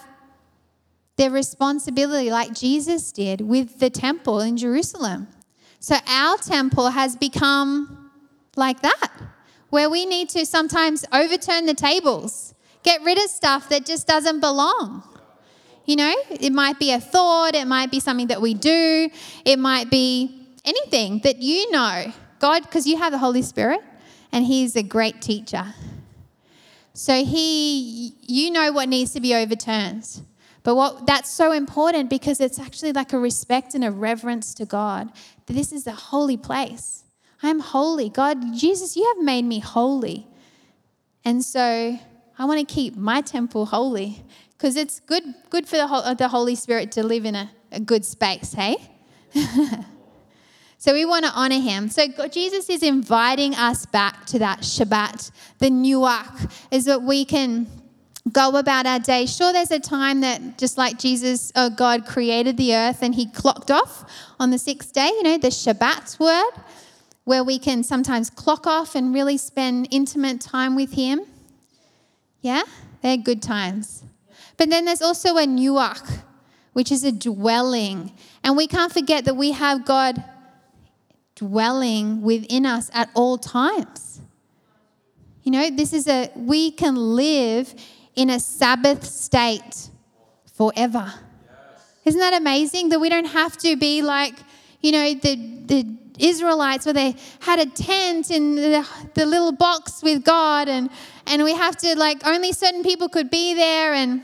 the 1.18 1.30
responsibility, 1.30 2.32
like 2.32 2.54
Jesus 2.54 3.12
did 3.12 3.42
with 3.42 3.80
the 3.80 3.90
temple 3.90 4.40
in 4.40 4.58
Jerusalem. 4.58 5.28
So 5.80 5.98
our 6.08 6.38
temple 6.38 6.90
has 6.90 7.16
become 7.16 8.10
like 8.56 8.82
that, 8.82 9.12
where 9.70 9.90
we 9.90 10.06
need 10.06 10.30
to 10.30 10.46
sometimes 10.46 11.06
overturn 11.12 11.66
the 11.66 11.74
tables, 11.74 12.56
get 12.84 13.02
rid 13.04 13.18
of 13.18 13.30
stuff 13.30 13.70
that 13.70 13.86
just 13.86 14.08
doesn't 14.08 14.40
belong. 14.40 15.04
You 15.86 15.98
know, 15.98 16.16
it 16.30 16.54
might 16.54 16.80
be 16.80 16.94
a 16.94 17.00
thought, 17.00 17.56
it 17.56 17.66
might 17.68 17.92
be 17.92 18.00
something 18.00 18.28
that 18.28 18.42
we 18.42 18.54
do, 18.54 19.10
it 19.44 19.60
might 19.60 19.90
be 19.90 20.48
anything 20.64 21.20
that 21.20 21.40
you 21.40 21.70
know. 21.72 22.14
God, 22.40 22.64
because 22.64 22.88
you 22.88 22.98
have 22.98 23.12
the 23.12 23.18
Holy 23.18 23.42
Spirit 23.42 23.82
and 24.32 24.46
He's 24.46 24.76
a 24.76 24.84
great 24.84 25.22
teacher. 25.22 25.74
So 26.94 27.26
He, 27.26 28.16
you 28.22 28.52
know 28.52 28.72
what 28.72 28.90
needs 28.90 29.14
to 29.14 29.20
be 29.20 29.34
overturned. 29.36 30.22
But 30.64 30.76
what 30.76 31.06
that's 31.06 31.30
so 31.30 31.52
important 31.52 32.10
because 32.10 32.40
it's 32.40 32.58
actually 32.58 32.94
like 32.94 33.12
a 33.12 33.20
respect 33.20 33.76
and 33.76 33.84
a 33.84 33.92
reverence 33.92 34.54
to 34.56 34.66
God. 34.66 35.12
That 35.46 35.54
this 35.54 35.74
is 35.74 35.86
a 35.88 35.92
holy 35.92 36.38
place. 36.38 37.04
I'm 37.42 37.60
holy. 37.60 38.10
God, 38.10 38.56
Jesus, 38.56 38.96
you 38.96 39.06
have 39.16 39.24
made 39.24 39.44
me 39.44 39.60
holy. 39.60 40.28
And 41.26 41.44
so 41.44 42.00
I 42.40 42.46
want 42.46 42.68
to 42.68 42.74
keep 42.74 42.96
my 42.96 43.22
temple 43.22 43.66
holy 43.66 44.24
because 44.52 44.78
it's 44.78 45.02
good, 45.02 45.24
good 45.50 45.68
for 45.68 45.76
the, 45.76 46.16
the 46.18 46.30
Holy 46.30 46.56
Spirit 46.56 46.94
to 46.94 47.04
live 47.04 47.26
in 47.26 47.36
a, 47.36 47.52
a 47.72 47.82
good 47.82 48.06
space, 48.06 48.54
hey? 48.54 48.78
so 50.84 50.92
we 50.92 51.06
want 51.06 51.24
to 51.24 51.32
honor 51.32 51.62
him. 51.62 51.88
So 51.88 52.08
Jesus 52.28 52.70
is 52.70 52.84
inviting 52.84 53.56
us 53.56 53.86
back 53.86 54.26
to 54.26 54.40
that 54.40 54.64
Shabbat, 54.64 55.32
the 55.60 55.70
Nuach, 55.70 56.52
is 56.72 56.84
that 56.84 57.02
we 57.02 57.24
can 57.24 57.68
go 58.34 58.58
about 58.58 58.86
our 58.86 59.00
day. 59.00 59.26
Sure, 59.26 59.54
there's 59.54 59.72
a 59.72 59.80
time 59.80 60.20
that 60.20 60.58
just 60.58 60.78
like 60.78 61.00
Jesus, 61.00 61.54
oh 61.56 61.70
God, 61.70 62.06
created 62.06 62.58
the 62.58 62.76
earth 62.76 63.02
and 63.02 63.16
he 63.16 63.28
clocked 63.28 63.72
off 63.72 64.12
on 64.42 64.50
the 64.50 64.58
sixth 64.58 64.92
day, 64.92 65.08
you 65.08 65.24
know, 65.24 65.38
the 65.38 65.48
Shabbat 65.48 66.20
word, 66.20 66.52
where 67.24 67.46
we 67.46 67.60
can 67.60 67.82
sometimes 67.82 68.30
clock 68.30 68.68
off 68.68 68.94
and 68.94 69.14
really 69.14 69.38
spend 69.38 69.88
intimate 69.90 70.42
time 70.42 70.76
with 70.76 70.92
him. 70.92 71.22
Yeah, 72.42 72.64
they're 73.02 73.16
good 73.16 73.42
times. 73.42 74.04
But 74.58 74.70
then 74.70 74.84
there's 74.84 75.02
also 75.02 75.38
a 75.38 75.46
nuach, 75.46 76.20
which 76.74 76.92
is 76.92 77.06
a 77.06 77.12
dwelling. 77.14 78.12
And 78.44 78.58
we 78.58 78.68
can't 78.68 78.92
forget 78.92 79.24
that 79.24 79.36
we 79.36 79.54
have 79.54 79.86
God 79.86 80.22
dwelling 81.36 82.22
within 82.22 82.66
us 82.66 82.90
at 82.94 83.10
all 83.14 83.38
times. 83.38 84.22
You 85.44 85.52
know, 85.52 85.70
this 85.70 85.94
is 85.94 86.08
a, 86.08 86.32
we 86.36 86.72
can 86.72 86.96
live 86.96 87.74
in 88.16 88.30
a 88.30 88.40
Sabbath 88.40 89.04
state 89.04 89.90
forever. 90.54 91.14
Isn't 92.06 92.20
that 92.20 92.34
amazing 92.34 92.90
that 92.90 93.00
we 93.00 93.10
don't 93.10 93.26
have 93.26 93.58
to 93.58 93.76
be 93.76 94.02
like, 94.02 94.36
you 94.82 94.92
know, 94.92 95.14
the, 95.14 95.36
the 95.66 95.98
Israelites 96.20 96.86
where 96.86 96.94
they 96.94 97.16
had 97.40 97.60
a 97.60 97.66
tent 97.66 98.30
in 98.30 98.56
the, 98.56 98.88
the 99.16 99.26
little 99.26 99.52
box 99.52 100.04
with 100.04 100.24
God 100.24 100.68
and, 100.70 100.90
and 101.28 101.44
we 101.44 101.54
have 101.54 101.76
to 101.78 101.98
like 101.98 102.26
only 102.28 102.52
certain 102.52 102.84
people 102.84 103.10
could 103.10 103.30
be 103.30 103.54
there 103.54 103.94
and 103.94 104.22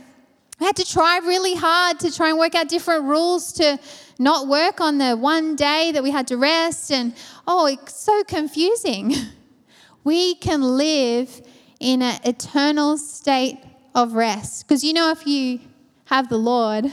we 0.60 0.65
had 0.65 0.76
to 0.76 0.86
try 0.86 1.19
really 1.19 1.56
hard 1.56 2.00
to 2.02 2.13
try 2.13 2.30
and 2.30 2.38
work 2.38 2.54
out 2.54 2.67
different 2.67 3.06
rules 3.06 3.54
to 3.54 3.80
not 4.19 4.47
work 4.47 4.79
on 4.79 4.99
the 4.99 5.15
one 5.15 5.55
day 5.55 5.91
that 5.91 6.03
we 6.03 6.12
had 6.12 6.27
to 6.27 6.38
rest 6.38 6.91
and 6.91 7.15
oh 7.47 7.65
it's 7.65 7.95
so 7.95 8.23
confusing 8.25 9.15
we 10.03 10.36
can 10.36 10.62
live 10.62 11.41
in 11.79 12.01
an 12.01 12.19
eternal 12.23 12.97
state 12.97 13.58
of 13.95 14.13
rest. 14.13 14.67
Because 14.67 14.84
you 14.84 14.93
know, 14.93 15.12
if 15.12 15.25
you 15.25 15.60
have 16.05 16.29
the 16.29 16.38
Lord, 16.38 16.91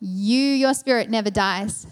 you, 0.00 0.40
your 0.40 0.74
spirit 0.74 1.10
never 1.10 1.30
dies. 1.30 1.86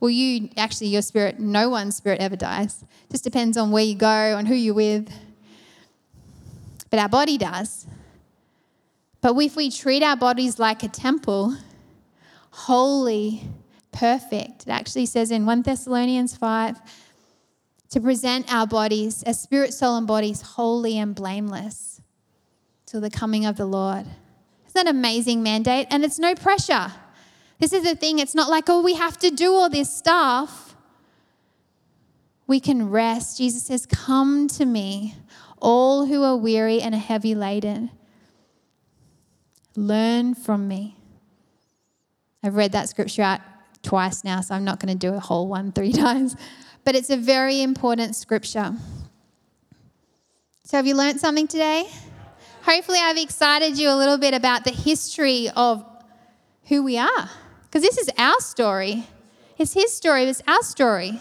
Well, 0.00 0.10
you, 0.10 0.50
actually, 0.56 0.88
your 0.88 1.02
spirit, 1.02 1.40
no 1.40 1.68
one's 1.68 1.96
spirit 1.96 2.20
ever 2.20 2.36
dies. 2.36 2.84
Just 3.10 3.24
depends 3.24 3.56
on 3.56 3.70
where 3.70 3.82
you 3.82 3.96
go, 3.96 4.36
on 4.36 4.46
who 4.46 4.54
you're 4.54 4.74
with. 4.74 5.10
But 6.90 7.00
our 7.00 7.08
body 7.08 7.36
does. 7.36 7.86
But 9.20 9.36
if 9.36 9.56
we 9.56 9.70
treat 9.70 10.02
our 10.02 10.16
bodies 10.16 10.58
like 10.58 10.84
a 10.84 10.88
temple, 10.88 11.56
holy, 12.50 13.42
perfect, 13.98 14.62
it 14.62 14.70
actually 14.70 15.06
says 15.06 15.32
in 15.32 15.44
1 15.44 15.62
Thessalonians 15.62 16.36
5 16.36 16.80
to 17.90 18.00
present 18.00 18.52
our 18.52 18.66
bodies 18.66 19.24
as 19.24 19.40
spirit, 19.40 19.74
soul, 19.74 19.96
and 19.96 20.06
bodies 20.06 20.40
holy 20.40 20.98
and 20.98 21.16
blameless 21.16 22.00
till 22.86 23.00
the 23.00 23.10
coming 23.10 23.44
of 23.44 23.56
the 23.56 23.66
Lord. 23.66 24.06
It's 24.66 24.76
an 24.76 24.86
amazing 24.86 25.42
mandate? 25.42 25.88
And 25.90 26.04
it's 26.04 26.18
no 26.18 26.36
pressure. 26.36 26.92
This 27.58 27.72
is 27.72 27.82
the 27.82 27.96
thing, 27.96 28.20
it's 28.20 28.36
not 28.36 28.48
like, 28.48 28.68
oh, 28.68 28.82
we 28.82 28.94
have 28.94 29.18
to 29.18 29.30
do 29.30 29.52
all 29.52 29.68
this 29.68 29.92
stuff. 29.92 30.76
We 32.46 32.60
can 32.60 32.90
rest. 32.90 33.36
Jesus 33.36 33.64
says, 33.64 33.84
Come 33.84 34.46
to 34.48 34.64
me, 34.64 35.16
all 35.60 36.06
who 36.06 36.22
are 36.22 36.36
weary 36.36 36.80
and 36.80 36.94
are 36.94 36.98
heavy 36.98 37.34
laden. 37.34 37.90
Learn 39.74 40.34
from 40.34 40.68
me. 40.68 40.96
I've 42.42 42.54
read 42.54 42.72
that 42.72 42.88
scripture 42.88 43.22
out 43.22 43.40
twice 43.82 44.24
now, 44.24 44.40
so 44.40 44.54
I'm 44.54 44.64
not 44.64 44.80
going 44.80 44.96
to 44.96 44.98
do 44.98 45.14
a 45.14 45.20
whole 45.20 45.48
one 45.48 45.72
three 45.72 45.92
times. 46.04 46.36
But 46.84 46.94
it's 46.94 47.10
a 47.10 47.16
very 47.16 47.62
important 47.62 48.16
scripture. 48.16 48.74
So, 50.64 50.76
have 50.76 50.86
you 50.86 50.94
learned 50.94 51.20
something 51.20 51.46
today? 51.46 51.88
hopefully 52.68 52.98
I've 52.98 53.16
excited 53.16 53.78
you 53.78 53.88
a 53.88 53.96
little 53.96 54.18
bit 54.18 54.34
about 54.34 54.64
the 54.64 54.70
history 54.70 55.48
of 55.56 55.82
who 56.64 56.82
we 56.82 56.98
are. 56.98 57.30
Because 57.62 57.80
this 57.80 57.96
is 57.96 58.10
our 58.18 58.38
story. 58.40 59.04
It's 59.56 59.72
his 59.72 59.90
story, 59.92 60.24
it's 60.24 60.42
our 60.46 60.62
story. 60.62 61.18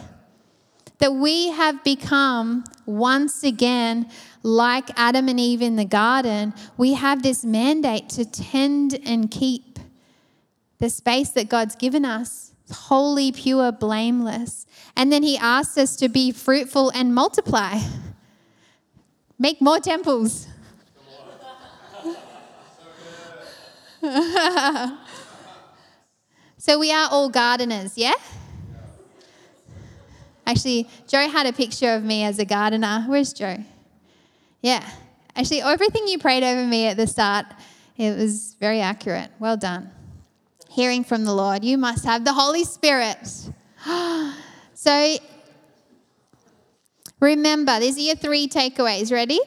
That 0.99 1.13
we 1.13 1.49
have 1.49 1.85
become 1.85 2.65
once 2.85 3.43
again 3.43 4.09
like 4.43 4.89
Adam 4.99 5.29
and 5.29 5.39
Eve 5.39 5.61
in 5.61 5.77
the 5.77 5.85
garden. 5.85 6.53
We 6.75 6.95
have 6.95 7.23
this 7.23 7.45
mandate 7.45 8.09
to 8.09 8.25
tend 8.25 8.99
and 9.05 9.31
keep 9.31 9.79
the 10.79 10.89
space 10.89 11.29
that 11.29 11.47
God's 11.47 11.77
given 11.77 12.03
us 12.03 12.46
holy, 12.71 13.31
pure, 13.31 13.71
blameless. 13.71 14.65
And 14.95 15.11
then 15.11 15.23
he 15.23 15.37
asks 15.37 15.77
us 15.77 15.95
to 15.97 16.09
be 16.09 16.31
fruitful 16.31 16.91
and 16.91 17.13
multiply. 17.13 17.79
Make 19.39 19.61
more 19.61 19.79
temples. 19.79 20.47
so 26.57 26.79
we 26.79 26.91
are 26.91 27.09
all 27.09 27.29
gardeners, 27.29 27.97
yeah? 27.97 28.13
Actually, 30.45 30.87
Joe 31.07 31.27
had 31.27 31.45
a 31.45 31.53
picture 31.53 31.93
of 31.93 32.03
me 32.03 32.23
as 32.23 32.39
a 32.39 32.45
gardener. 32.45 33.03
Where's 33.07 33.33
Joe? 33.33 33.57
Yeah. 34.61 34.87
Actually, 35.35 35.61
everything 35.61 36.07
you 36.07 36.17
prayed 36.17 36.43
over 36.43 36.65
me 36.65 36.87
at 36.87 36.97
the 36.97 37.05
start, 37.05 37.45
it 37.97 38.17
was 38.17 38.55
very 38.59 38.79
accurate. 38.79 39.29
Well 39.39 39.57
done. 39.57 39.91
Hearing 40.77 41.03
from 41.03 41.25
the 41.25 41.33
Lord, 41.33 41.65
you 41.65 41.75
must 41.75 42.05
have 42.05 42.23
the 42.23 42.33
Holy 42.33 42.63
Spirit. 42.63 43.17
so 44.75 45.17
remember, 47.19 47.79
these 47.79 47.97
are 47.97 48.01
your 48.01 48.15
three 48.15 48.47
takeaways. 48.47 49.11
Ready? 49.11 49.39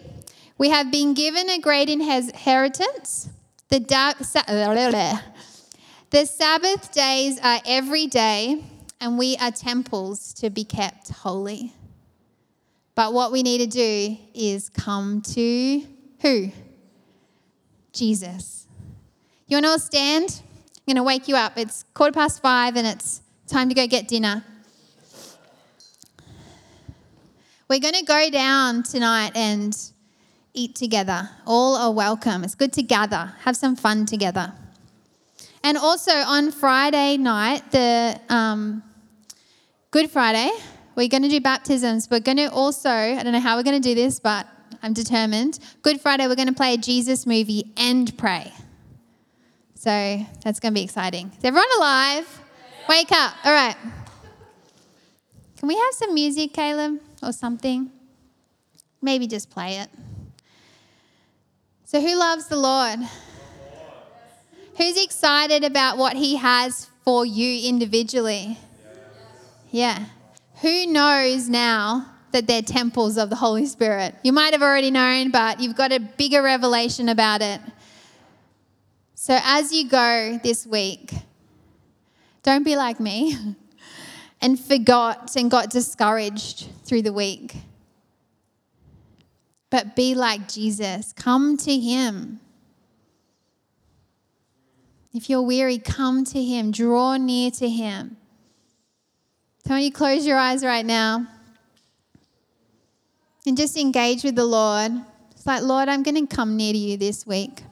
We 0.58 0.70
have 0.70 0.90
been 0.90 1.14
given 1.14 1.48
a 1.48 1.60
great 1.60 1.88
inheritance. 1.88 3.28
The, 3.68 3.78
da- 3.78 4.14
the 6.10 6.26
Sabbath 6.26 6.90
days 6.90 7.38
are 7.40 7.60
every 7.64 8.08
day, 8.08 8.64
and 9.00 9.16
we 9.16 9.36
are 9.36 9.52
temples 9.52 10.34
to 10.34 10.50
be 10.50 10.64
kept 10.64 11.10
holy. 11.10 11.72
But 12.96 13.12
what 13.12 13.30
we 13.30 13.44
need 13.44 13.58
to 13.58 13.68
do 13.68 14.18
is 14.34 14.68
come 14.68 15.22
to 15.34 15.82
who? 16.22 16.50
Jesus. 17.92 18.66
You 19.46 19.58
want 19.58 19.66
to 19.66 19.78
stand? 19.78 20.42
Going 20.90 20.96
to 20.96 21.04
wake 21.04 21.28
you 21.28 21.36
up. 21.36 21.56
It's 21.56 21.84
quarter 21.94 22.12
past 22.12 22.42
five 22.42 22.74
and 22.74 22.84
it's 22.84 23.22
time 23.46 23.68
to 23.68 23.76
go 23.76 23.86
get 23.86 24.08
dinner. 24.08 24.42
We're 27.68 27.78
going 27.78 27.94
to 27.94 28.04
go 28.04 28.28
down 28.28 28.82
tonight 28.82 29.30
and 29.36 29.72
eat 30.52 30.74
together. 30.74 31.30
All 31.46 31.76
are 31.76 31.92
welcome. 31.92 32.42
It's 32.42 32.56
good 32.56 32.72
to 32.72 32.82
gather, 32.82 33.32
have 33.42 33.56
some 33.56 33.76
fun 33.76 34.04
together. 34.04 34.52
And 35.62 35.78
also 35.78 36.10
on 36.10 36.50
Friday 36.50 37.18
night, 37.18 37.70
the 37.70 38.20
um, 38.28 38.82
Good 39.92 40.10
Friday, 40.10 40.50
we're 40.96 41.06
going 41.06 41.22
to 41.22 41.28
do 41.28 41.40
baptisms. 41.40 42.08
We're 42.10 42.18
going 42.18 42.38
to 42.38 42.50
also, 42.50 42.90
I 42.90 43.22
don't 43.22 43.32
know 43.32 43.38
how 43.38 43.56
we're 43.56 43.62
going 43.62 43.80
to 43.80 43.88
do 43.88 43.94
this, 43.94 44.18
but 44.18 44.48
I'm 44.82 44.92
determined. 44.92 45.60
Good 45.82 46.00
Friday, 46.00 46.26
we're 46.26 46.34
going 46.34 46.48
to 46.48 46.52
play 46.52 46.74
a 46.74 46.78
Jesus 46.78 47.26
movie 47.26 47.70
and 47.76 48.18
pray. 48.18 48.52
So 49.80 50.26
that's 50.44 50.60
going 50.60 50.74
to 50.74 50.78
be 50.78 50.84
exciting. 50.84 51.32
Is 51.38 51.42
everyone 51.42 51.66
alive? 51.78 52.42
Wake 52.86 53.10
up. 53.12 53.32
All 53.42 53.52
right. 53.52 53.76
Can 55.56 55.68
we 55.68 55.74
have 55.74 55.94
some 55.94 56.12
music, 56.12 56.52
Caleb, 56.52 57.00
or 57.22 57.32
something? 57.32 57.90
Maybe 59.00 59.26
just 59.26 59.48
play 59.48 59.78
it. 59.78 59.88
So, 61.86 61.98
who 61.98 62.14
loves 62.14 62.46
the 62.48 62.58
Lord? 62.58 62.98
Who's 64.76 65.02
excited 65.02 65.64
about 65.64 65.96
what 65.96 66.14
He 66.14 66.36
has 66.36 66.90
for 67.02 67.24
you 67.24 67.66
individually? 67.66 68.58
Yeah. 69.70 70.04
Who 70.60 70.88
knows 70.88 71.48
now 71.48 72.04
that 72.32 72.46
they're 72.46 72.60
temples 72.60 73.16
of 73.16 73.30
the 73.30 73.36
Holy 73.36 73.64
Spirit? 73.64 74.14
You 74.24 74.34
might 74.34 74.52
have 74.52 74.60
already 74.60 74.90
known, 74.90 75.30
but 75.30 75.58
you've 75.58 75.74
got 75.74 75.90
a 75.90 76.00
bigger 76.00 76.42
revelation 76.42 77.08
about 77.08 77.40
it. 77.40 77.62
So 79.22 79.38
as 79.42 79.70
you 79.70 79.86
go 79.86 80.40
this 80.42 80.66
week, 80.66 81.12
don't 82.42 82.64
be 82.64 82.74
like 82.74 82.98
me 82.98 83.36
and 84.40 84.58
forgot 84.58 85.36
and 85.36 85.50
got 85.50 85.68
discouraged 85.68 86.70
through 86.84 87.02
the 87.02 87.12
week. 87.12 87.54
But 89.68 89.94
be 89.94 90.14
like 90.14 90.48
Jesus. 90.48 91.12
Come 91.12 91.58
to 91.58 91.78
Him. 91.78 92.40
If 95.12 95.28
you're 95.28 95.42
weary, 95.42 95.76
come 95.76 96.24
to 96.24 96.42
Him. 96.42 96.70
Draw 96.70 97.18
near 97.18 97.50
to 97.50 97.68
Him. 97.68 98.16
Don't 99.68 99.82
you 99.82 99.92
close 99.92 100.26
your 100.26 100.38
eyes 100.38 100.64
right 100.64 100.86
now 100.86 101.26
and 103.46 103.54
just 103.54 103.76
engage 103.76 104.24
with 104.24 104.36
the 104.36 104.46
Lord. 104.46 104.92
It's 105.32 105.44
like, 105.44 105.60
Lord, 105.62 105.90
I'm 105.90 106.02
going 106.02 106.26
to 106.26 106.34
come 106.34 106.56
near 106.56 106.72
to 106.72 106.78
you 106.78 106.96
this 106.96 107.26
week. 107.26 107.64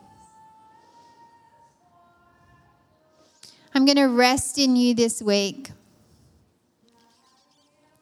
I'm 3.78 3.84
going 3.84 3.94
to 3.94 4.08
rest 4.08 4.58
in 4.58 4.74
you 4.74 4.92
this 4.92 5.22
week. 5.22 5.70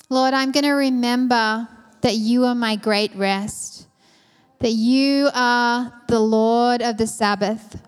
Lord, 0.08 0.32
I'm 0.32 0.50
going 0.50 0.64
to 0.64 0.72
remember 0.72 1.68
that 2.00 2.14
you 2.14 2.46
are 2.46 2.54
my 2.54 2.76
great 2.76 3.14
rest, 3.14 3.86
that 4.60 4.70
you 4.70 5.28
are 5.34 5.92
the 6.08 6.18
Lord 6.18 6.80
of 6.80 6.96
the 6.96 7.06
Sabbath, 7.06 7.78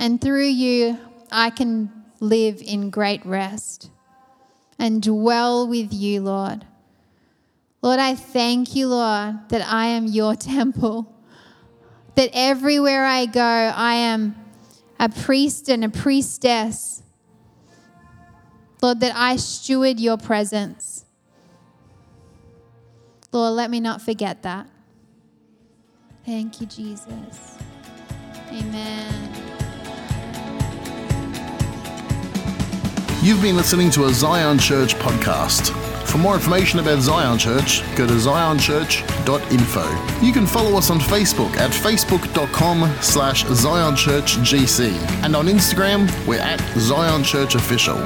and 0.00 0.20
through 0.20 0.48
you, 0.48 0.98
I 1.30 1.50
can 1.50 1.92
live 2.18 2.60
in 2.60 2.90
great 2.90 3.24
rest 3.24 3.88
and 4.76 5.00
dwell 5.00 5.68
with 5.68 5.92
you, 5.92 6.22
Lord. 6.22 6.66
Lord, 7.82 8.00
I 8.00 8.16
thank 8.16 8.74
you, 8.74 8.88
Lord, 8.88 9.48
that 9.50 9.64
I 9.64 9.86
am 9.86 10.08
your 10.08 10.34
temple, 10.56 11.14
that 12.16 12.30
everywhere 12.32 13.04
I 13.04 13.26
go, 13.26 13.40
I 13.40 13.94
am 13.94 14.34
a 14.98 15.08
priest 15.08 15.68
and 15.68 15.84
a 15.84 15.88
priestess. 15.88 17.01
Lord, 18.82 19.00
that 19.00 19.14
I 19.14 19.36
steward 19.36 20.00
your 20.00 20.18
presence. 20.18 21.04
Lord, 23.30 23.54
let 23.54 23.70
me 23.70 23.78
not 23.78 24.02
forget 24.02 24.42
that. 24.42 24.66
Thank 26.26 26.60
you, 26.60 26.66
Jesus. 26.66 27.58
Amen. 28.50 29.28
You've 33.22 33.40
been 33.40 33.56
listening 33.56 33.90
to 33.92 34.06
a 34.06 34.12
Zion 34.12 34.58
Church 34.58 34.96
podcast. 34.96 35.70
For 36.06 36.18
more 36.18 36.34
information 36.34 36.80
about 36.80 37.00
Zion 37.00 37.38
Church, 37.38 37.82
go 37.94 38.04
to 38.06 38.14
zionchurch.info. 38.14 40.26
You 40.26 40.32
can 40.32 40.46
follow 40.46 40.76
us 40.76 40.90
on 40.90 40.98
Facebook 40.98 41.56
at 41.56 41.70
facebook.com 41.70 42.96
slash 43.00 43.44
zionchurchgc 43.44 44.92
and 45.22 45.36
on 45.36 45.46
Instagram, 45.46 46.10
we're 46.26 46.40
at 46.40 46.60
Zion 46.78 47.22
Church 47.22 47.54
Official. 47.54 48.04